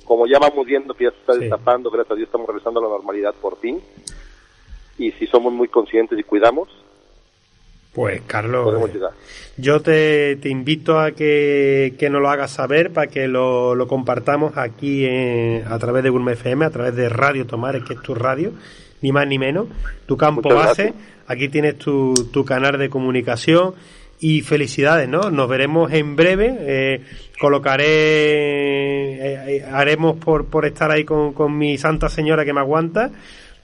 como 0.05 0.27
ya 0.27 0.39
vamos 0.39 0.67
viendo 0.67 0.93
que 0.93 1.05
ya 1.05 1.11
se 1.11 1.19
está 1.19 1.35
destapando, 1.35 1.91
gracias 1.91 2.13
a 2.13 2.15
Dios 2.17 2.27
estamos 2.27 2.47
regresando 2.47 2.81
a 2.81 2.83
la 2.83 2.89
normalidad 2.91 3.35
por 3.41 3.57
fin. 3.59 3.81
Y 4.99 5.13
si 5.13 5.27
somos 5.27 5.53
muy 5.53 5.69
conscientes 5.69 6.19
y 6.19 6.23
cuidamos, 6.23 6.69
pues 7.97 8.21
Carlos, 8.27 8.91
yo 9.57 9.81
te, 9.81 10.37
te, 10.37 10.51
invito 10.51 11.01
a 11.01 11.13
que, 11.13 11.95
que 11.99 12.11
nos 12.11 12.21
lo 12.21 12.29
hagas 12.29 12.51
saber 12.51 12.93
para 12.93 13.07
que 13.07 13.27
lo, 13.27 13.75
lo 13.75 13.89
compartamos 13.89 14.59
aquí 14.59 15.07
a 15.07 15.79
través 15.79 16.03
de 16.03 16.11
Gourmet 16.11 16.35
FM, 16.35 16.67
a 16.67 16.71
través 16.71 16.95
de 16.95 17.09
Radio 17.09 17.47
Tomares, 17.47 17.85
que 17.85 17.95
es 17.95 18.03
tu 18.03 18.15
radio, 18.15 18.53
ni 19.01 19.13
más 19.13 19.27
ni 19.27 19.39
menos, 19.39 19.69
tu 20.05 20.19
campo 20.19 20.47
base, 20.55 20.93
aquí 21.27 21.49
tienes 21.49 21.79
tu, 21.79 22.13
tu 22.31 22.45
canal 22.45 22.77
de 22.77 22.91
comunicación 22.91 23.73
y 24.21 24.43
felicidades, 24.43 25.09
¿no? 25.09 25.31
Nos 25.31 25.49
veremos 25.49 25.91
en 25.91 26.17
breve, 26.17 26.55
eh, 26.61 27.01
colocaré, 27.41 27.87
eh, 27.87 29.57
eh, 29.57 29.65
haremos 29.73 30.19
por, 30.19 30.45
por 30.49 30.67
estar 30.67 30.91
ahí 30.91 31.05
con, 31.05 31.33
con 31.33 31.57
mi 31.57 31.79
santa 31.79 32.11
señora 32.11 32.45
que 32.45 32.53
me 32.53 32.61
aguanta, 32.61 33.11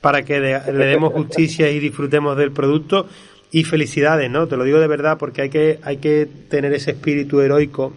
para 0.01 0.23
que 0.23 0.41
le 0.41 0.87
demos 0.87 1.13
justicia 1.13 1.71
y 1.71 1.79
disfrutemos 1.79 2.37
del 2.37 2.51
producto 2.51 3.07
y 3.53 3.65
felicidades, 3.65 4.31
¿no? 4.31 4.49
Te 4.49 4.57
lo 4.57 4.65
digo 4.65 4.81
de 4.81 4.87
verdad 4.87 5.19
porque 5.19 5.43
hay 5.43 5.51
que, 5.51 5.79
hay 5.83 5.99
que 5.99 6.27
tener 6.49 6.73
ese 6.73 6.93
espíritu 6.93 7.43
heroico 7.43 7.93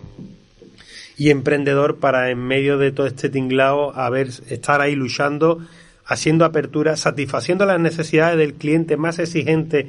y 1.17 1.29
emprendedor 1.29 1.97
para 1.97 2.29
en 2.29 2.39
medio 2.39 2.77
de 2.77 2.91
todo 2.91 3.07
este 3.07 3.29
tinglao 3.29 3.95
haber, 3.95 4.27
estar 4.49 4.81
ahí 4.81 4.95
luchando, 4.95 5.65
haciendo 6.05 6.43
apertura, 6.43 6.97
satisfaciendo 6.97 7.65
las 7.65 7.79
necesidades 7.79 8.37
del 8.37 8.55
cliente 8.55 8.97
más 8.97 9.17
exigente 9.17 9.87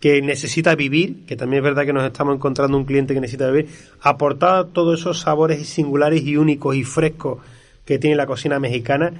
que 0.00 0.22
necesita 0.22 0.74
vivir, 0.74 1.26
que 1.26 1.36
también 1.36 1.58
es 1.58 1.64
verdad 1.64 1.84
que 1.84 1.92
nos 1.92 2.04
estamos 2.04 2.34
encontrando 2.34 2.78
un 2.78 2.86
cliente 2.86 3.12
que 3.12 3.20
necesita 3.20 3.50
vivir, 3.50 3.68
aportar 4.00 4.68
todos 4.68 5.00
esos 5.00 5.20
sabores 5.20 5.68
singulares 5.68 6.22
y 6.22 6.38
únicos 6.38 6.76
y 6.76 6.84
frescos 6.84 7.42
que 7.84 7.98
tiene 7.98 8.16
la 8.16 8.26
cocina 8.26 8.58
mexicana, 8.58 9.12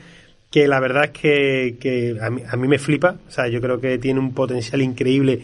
que 0.51 0.67
la 0.67 0.81
verdad 0.81 1.05
es 1.05 1.11
que, 1.11 1.77
que 1.79 2.17
a, 2.23 2.31
mí, 2.31 2.43
a 2.49 2.57
mí 2.57 2.69
me 2.69 2.79
flipa, 2.79 3.17
o 3.29 3.31
sea, 3.31 3.49
yo 3.49 3.61
creo 3.61 3.81
que 3.81 3.99
tiene 3.99 4.21
un 4.21 4.33
potencial 4.33 4.81
increíble 4.81 5.43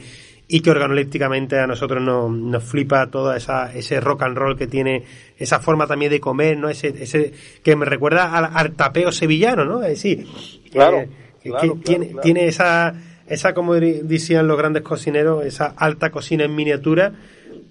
y 0.53 0.61
que 0.63 0.71
organolépticamente 0.73 1.61
a 1.61 1.67
nosotros 1.69 2.03
nos, 2.03 2.29
nos 2.29 2.65
flipa 2.65 3.07
todo 3.07 3.33
esa, 3.33 3.73
ese 3.73 4.01
rock 4.01 4.25
and 4.25 4.37
roll 4.37 4.59
que 4.59 4.67
tiene, 4.67 5.05
esa 5.39 5.61
forma 5.61 5.87
también 5.87 6.11
de 6.11 6.19
comer, 6.19 6.59
¿no? 6.59 6.69
Ese, 6.69 6.89
ese 6.89 7.33
que 7.63 7.77
me 7.77 7.87
recuerda 7.87 8.37
al, 8.37 8.73
tapeo 8.73 9.13
sevillano, 9.13 9.65
¿no? 9.65 9.81
Es 9.85 9.91
decir, 9.91 10.27
claro, 10.73 11.05
tiene, 11.85 12.17
tiene 12.21 12.47
esa, 12.47 12.93
esa, 13.29 13.55
como 13.55 13.75
decían 13.75 14.49
los 14.49 14.59
grandes 14.59 14.83
cocineros, 14.83 15.47
esa 15.47 15.67
alta 15.77 16.11
cocina 16.11 16.43
en 16.43 16.57
miniatura 16.57 17.13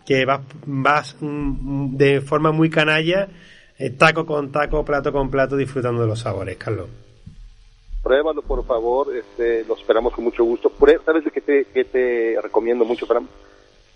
que 0.06 0.24
vas, 0.24 0.39
vas 0.65 1.18
mm, 1.20 1.98
de 1.98 2.22
forma 2.22 2.54
muy 2.54 2.70
canalla, 2.70 3.28
eh, 3.78 3.89
taco 3.89 4.26
con 4.26 4.54
taco, 4.54 4.86
plato 4.86 5.12
con 5.12 5.30
plato, 5.30 5.58
disfrutando 5.58 6.04
de 6.04 6.08
los 6.08 6.22
sabores, 6.22 6.56
Carlos 6.56 6.88
pruébalo 8.04 8.42
por 8.42 8.66
favor, 8.66 9.16
este, 9.16 9.64
lo 9.66 9.76
esperamos 9.76 10.14
con 10.14 10.24
mucho 10.24 10.44
gusto. 10.44 10.72
¿Sabes 11.06 11.26
de 11.26 11.32
qué 11.32 11.42
te, 11.42 11.66
te 11.86 12.40
recomiendo 12.42 12.86
mucho, 12.86 13.06
Fran? 13.06 13.28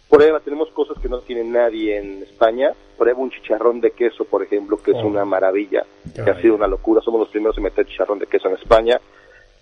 Prueba, 0.09 0.39
tenemos 0.41 0.69
cosas 0.71 0.97
que 1.01 1.09
no 1.09 1.19
tiene 1.21 1.43
nadie 1.43 1.97
en 1.97 2.21
España. 2.23 2.71
Prueba 2.97 3.19
un 3.19 3.31
chicharrón 3.31 3.81
de 3.81 3.91
queso, 3.91 4.25
por 4.25 4.43
ejemplo, 4.43 4.77
que 4.77 4.91
es 4.91 4.97
Oh. 4.97 5.07
una 5.07 5.25
maravilla, 5.25 5.85
Qué 6.15 6.23
que 6.23 6.29
ha 6.29 6.39
sido 6.41 6.53
una 6.55 6.67
locura. 6.67 7.01
Somos 7.01 7.21
los 7.21 7.29
primeros 7.29 7.57
en 7.57 7.63
meter 7.63 7.87
chicharrón 7.87 8.19
de 8.19 8.27
queso 8.27 8.47
en 8.47 8.55
España. 8.55 8.99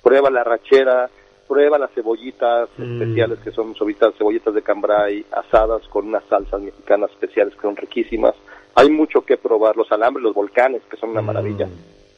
Prueba 0.04 0.30
la 0.30 0.44
rachera, 0.44 1.10
prueba 1.48 1.78
las 1.78 1.92
cebollitas 1.92 2.68
Mm. 2.78 3.02
especiales, 3.02 3.40
que 3.40 3.52
son 3.52 3.74
cebollitas, 3.76 4.14
cebollitas 4.18 4.54
de 4.54 4.62
cambray 4.62 5.26
asadas 5.32 5.88
con 5.88 6.08
unas 6.08 6.24
salsas 6.26 6.60
mexicanas 6.62 7.12
especiales 7.12 7.56
que 7.56 7.62
son 7.62 7.78
riquísimas. 7.78 8.36
Hay 8.76 8.90
mucho 8.90 9.22
que 9.22 9.38
probar. 9.38 9.78
Los 9.78 9.90
alambres, 9.92 10.24
los 10.24 10.34
volcanes, 10.36 10.82
que 10.90 10.98
son 10.98 11.12
una 11.12 11.22
Mm. 11.22 11.26
maravilla. 11.26 11.70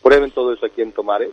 Prueben 0.01 0.31
todo 0.31 0.53
eso 0.53 0.65
aquí 0.65 0.81
en 0.81 0.91
Tomares. 0.91 1.31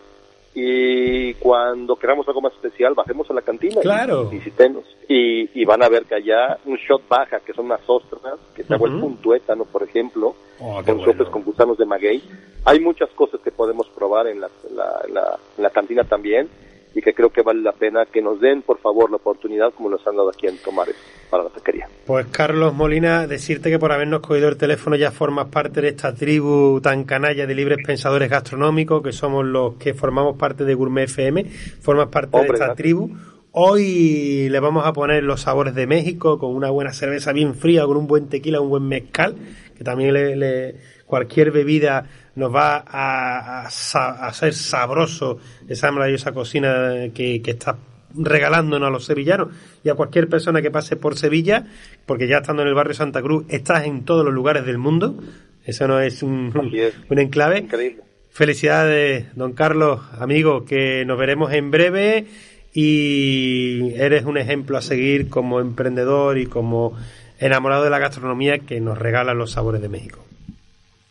Y 0.54 1.34
cuando 1.34 1.94
queramos 1.96 2.26
algo 2.26 2.40
más 2.40 2.52
especial, 2.54 2.94
bajemos 2.94 3.30
a 3.30 3.34
la 3.34 3.42
cantina 3.42 3.80
Claro. 3.80 4.28
y 4.32 4.36
visitenos. 4.38 4.84
Y, 5.08 5.60
y 5.60 5.64
van 5.64 5.82
a 5.82 5.88
ver 5.88 6.04
que 6.04 6.16
allá 6.16 6.58
un 6.64 6.76
shot 6.76 7.06
baja, 7.08 7.38
que 7.40 7.52
son 7.52 7.66
unas 7.66 7.80
ostras, 7.86 8.34
que 8.54 8.64
se 8.64 8.74
ha 8.74 8.76
vuelto 8.76 9.04
un 9.06 9.16
tuétano, 9.18 9.64
por 9.64 9.82
ejemplo, 9.82 10.34
Oh, 10.62 10.74
con 10.84 10.98
bueno. 10.98 11.04
sopes 11.12 11.28
con 11.28 11.42
gusanos 11.44 11.78
de 11.78 11.86
maguey. 11.86 12.22
Hay 12.64 12.80
muchas 12.80 13.08
cosas 13.10 13.40
que 13.40 13.50
podemos 13.50 13.88
probar 13.88 14.26
en 14.26 14.40
la, 14.40 14.50
la- 14.74 15.02
la- 15.10 15.38
en 15.56 15.62
la 15.62 15.70
cantina 15.70 16.04
también 16.04 16.48
y 16.94 17.00
que 17.00 17.14
creo 17.14 17.30
que 17.30 17.42
vale 17.42 17.62
la 17.62 17.72
pena 17.72 18.06
que 18.06 18.20
nos 18.20 18.40
den, 18.40 18.62
por 18.62 18.78
favor, 18.78 19.10
la 19.10 19.16
oportunidad 19.16 19.72
como 19.74 19.90
nos 19.90 20.04
han 20.06 20.16
dado 20.16 20.30
aquí 20.30 20.46
en 20.46 20.58
Tomares 20.58 20.96
para 21.30 21.44
la 21.44 21.50
taquería. 21.50 21.88
Pues 22.06 22.26
Carlos 22.26 22.74
Molina, 22.74 23.26
decirte 23.26 23.70
que 23.70 23.78
por 23.78 23.92
habernos 23.92 24.20
cogido 24.20 24.48
el 24.48 24.56
teléfono 24.56 24.96
ya 24.96 25.10
formas 25.10 25.48
parte 25.48 25.80
de 25.80 25.88
esta 25.88 26.14
tribu 26.14 26.80
tan 26.80 27.04
canalla 27.04 27.46
de 27.46 27.54
libres 27.54 27.78
pensadores 27.86 28.28
gastronómicos, 28.28 29.02
que 29.02 29.12
somos 29.12 29.44
los 29.44 29.74
que 29.74 29.94
formamos 29.94 30.36
parte 30.36 30.64
de 30.64 30.74
Gourmet 30.74 31.04
FM, 31.04 31.44
formas 31.44 32.08
parte 32.08 32.36
Hombre, 32.36 32.58
de 32.58 32.64
esta 32.64 32.74
tribu. 32.74 33.10
Hoy 33.52 34.48
le 34.48 34.60
vamos 34.60 34.86
a 34.86 34.92
poner 34.92 35.24
los 35.24 35.40
sabores 35.40 35.74
de 35.74 35.86
México 35.86 36.38
con 36.38 36.54
una 36.54 36.70
buena 36.70 36.92
cerveza 36.92 37.32
bien 37.32 37.54
fría, 37.56 37.84
con 37.84 37.96
un 37.96 38.06
buen 38.06 38.28
tequila, 38.28 38.60
un 38.60 38.68
buen 38.70 38.84
mezcal, 38.86 39.34
que 39.76 39.82
también 39.82 40.12
le, 40.12 40.36
le- 40.36 40.74
cualquier 41.06 41.50
bebida 41.50 42.06
nos 42.36 42.54
va 42.54 42.76
a, 42.86 43.62
a 43.66 43.70
sa- 43.70 44.10
a 44.24 44.28
hacer 44.28 44.54
sabroso 44.54 45.38
esa 45.68 45.90
maravillosa 45.90 46.30
cocina 46.32 47.08
que, 47.12 47.42
que 47.42 47.50
está 47.50 47.76
regalándonos 48.14 48.86
a 48.86 48.90
los 48.90 49.04
sevillanos 49.04 49.48
y 49.82 49.88
a 49.88 49.94
cualquier 49.94 50.28
persona 50.28 50.62
que 50.62 50.70
pase 50.70 50.94
por 50.94 51.18
Sevilla, 51.18 51.66
porque 52.06 52.28
ya 52.28 52.38
estando 52.38 52.62
en 52.62 52.68
el 52.68 52.74
barrio 52.74 52.94
Santa 52.94 53.20
Cruz, 53.20 53.46
estás 53.48 53.84
en 53.84 54.04
todos 54.04 54.24
los 54.24 54.32
lugares 54.32 54.64
del 54.64 54.78
mundo. 54.78 55.16
Eso 55.64 55.88
no 55.88 55.98
es 56.00 56.22
un, 56.22 56.52
es. 56.72 56.94
un 57.08 57.18
enclave. 57.18 57.58
Increíble. 57.58 58.02
Felicidades, 58.30 59.34
don 59.34 59.54
Carlos, 59.54 60.00
amigo, 60.20 60.64
que 60.64 61.04
nos 61.04 61.18
veremos 61.18 61.52
en 61.52 61.72
breve 61.72 62.26
y 62.72 63.94
eres 63.94 64.24
un 64.24 64.38
ejemplo 64.38 64.76
a 64.78 64.82
seguir 64.82 65.28
como 65.28 65.60
emprendedor 65.60 66.38
y 66.38 66.46
como 66.46 66.96
enamorado 67.38 67.84
de 67.84 67.90
la 67.90 67.98
gastronomía 67.98 68.58
que 68.58 68.80
nos 68.80 68.98
regala 68.98 69.34
los 69.34 69.52
sabores 69.52 69.80
de 69.80 69.88
México. 69.88 70.20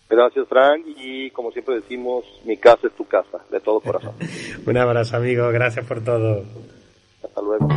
Gracias, 0.09 0.47
Frank. 0.47 0.85
Y 0.97 1.29
como 1.31 1.51
siempre 1.51 1.75
decimos, 1.75 2.25
mi 2.45 2.57
casa 2.57 2.87
es 2.87 2.93
tu 2.93 3.05
casa, 3.05 3.39
de 3.51 3.59
todo 3.59 3.79
corazón. 3.79 4.13
Un 4.65 4.77
abrazo, 4.77 5.17
amigo, 5.17 5.49
gracias 5.49 5.85
por 5.85 6.03
todo. 6.03 6.43
Hasta 7.23 7.41
luego. 7.41 7.67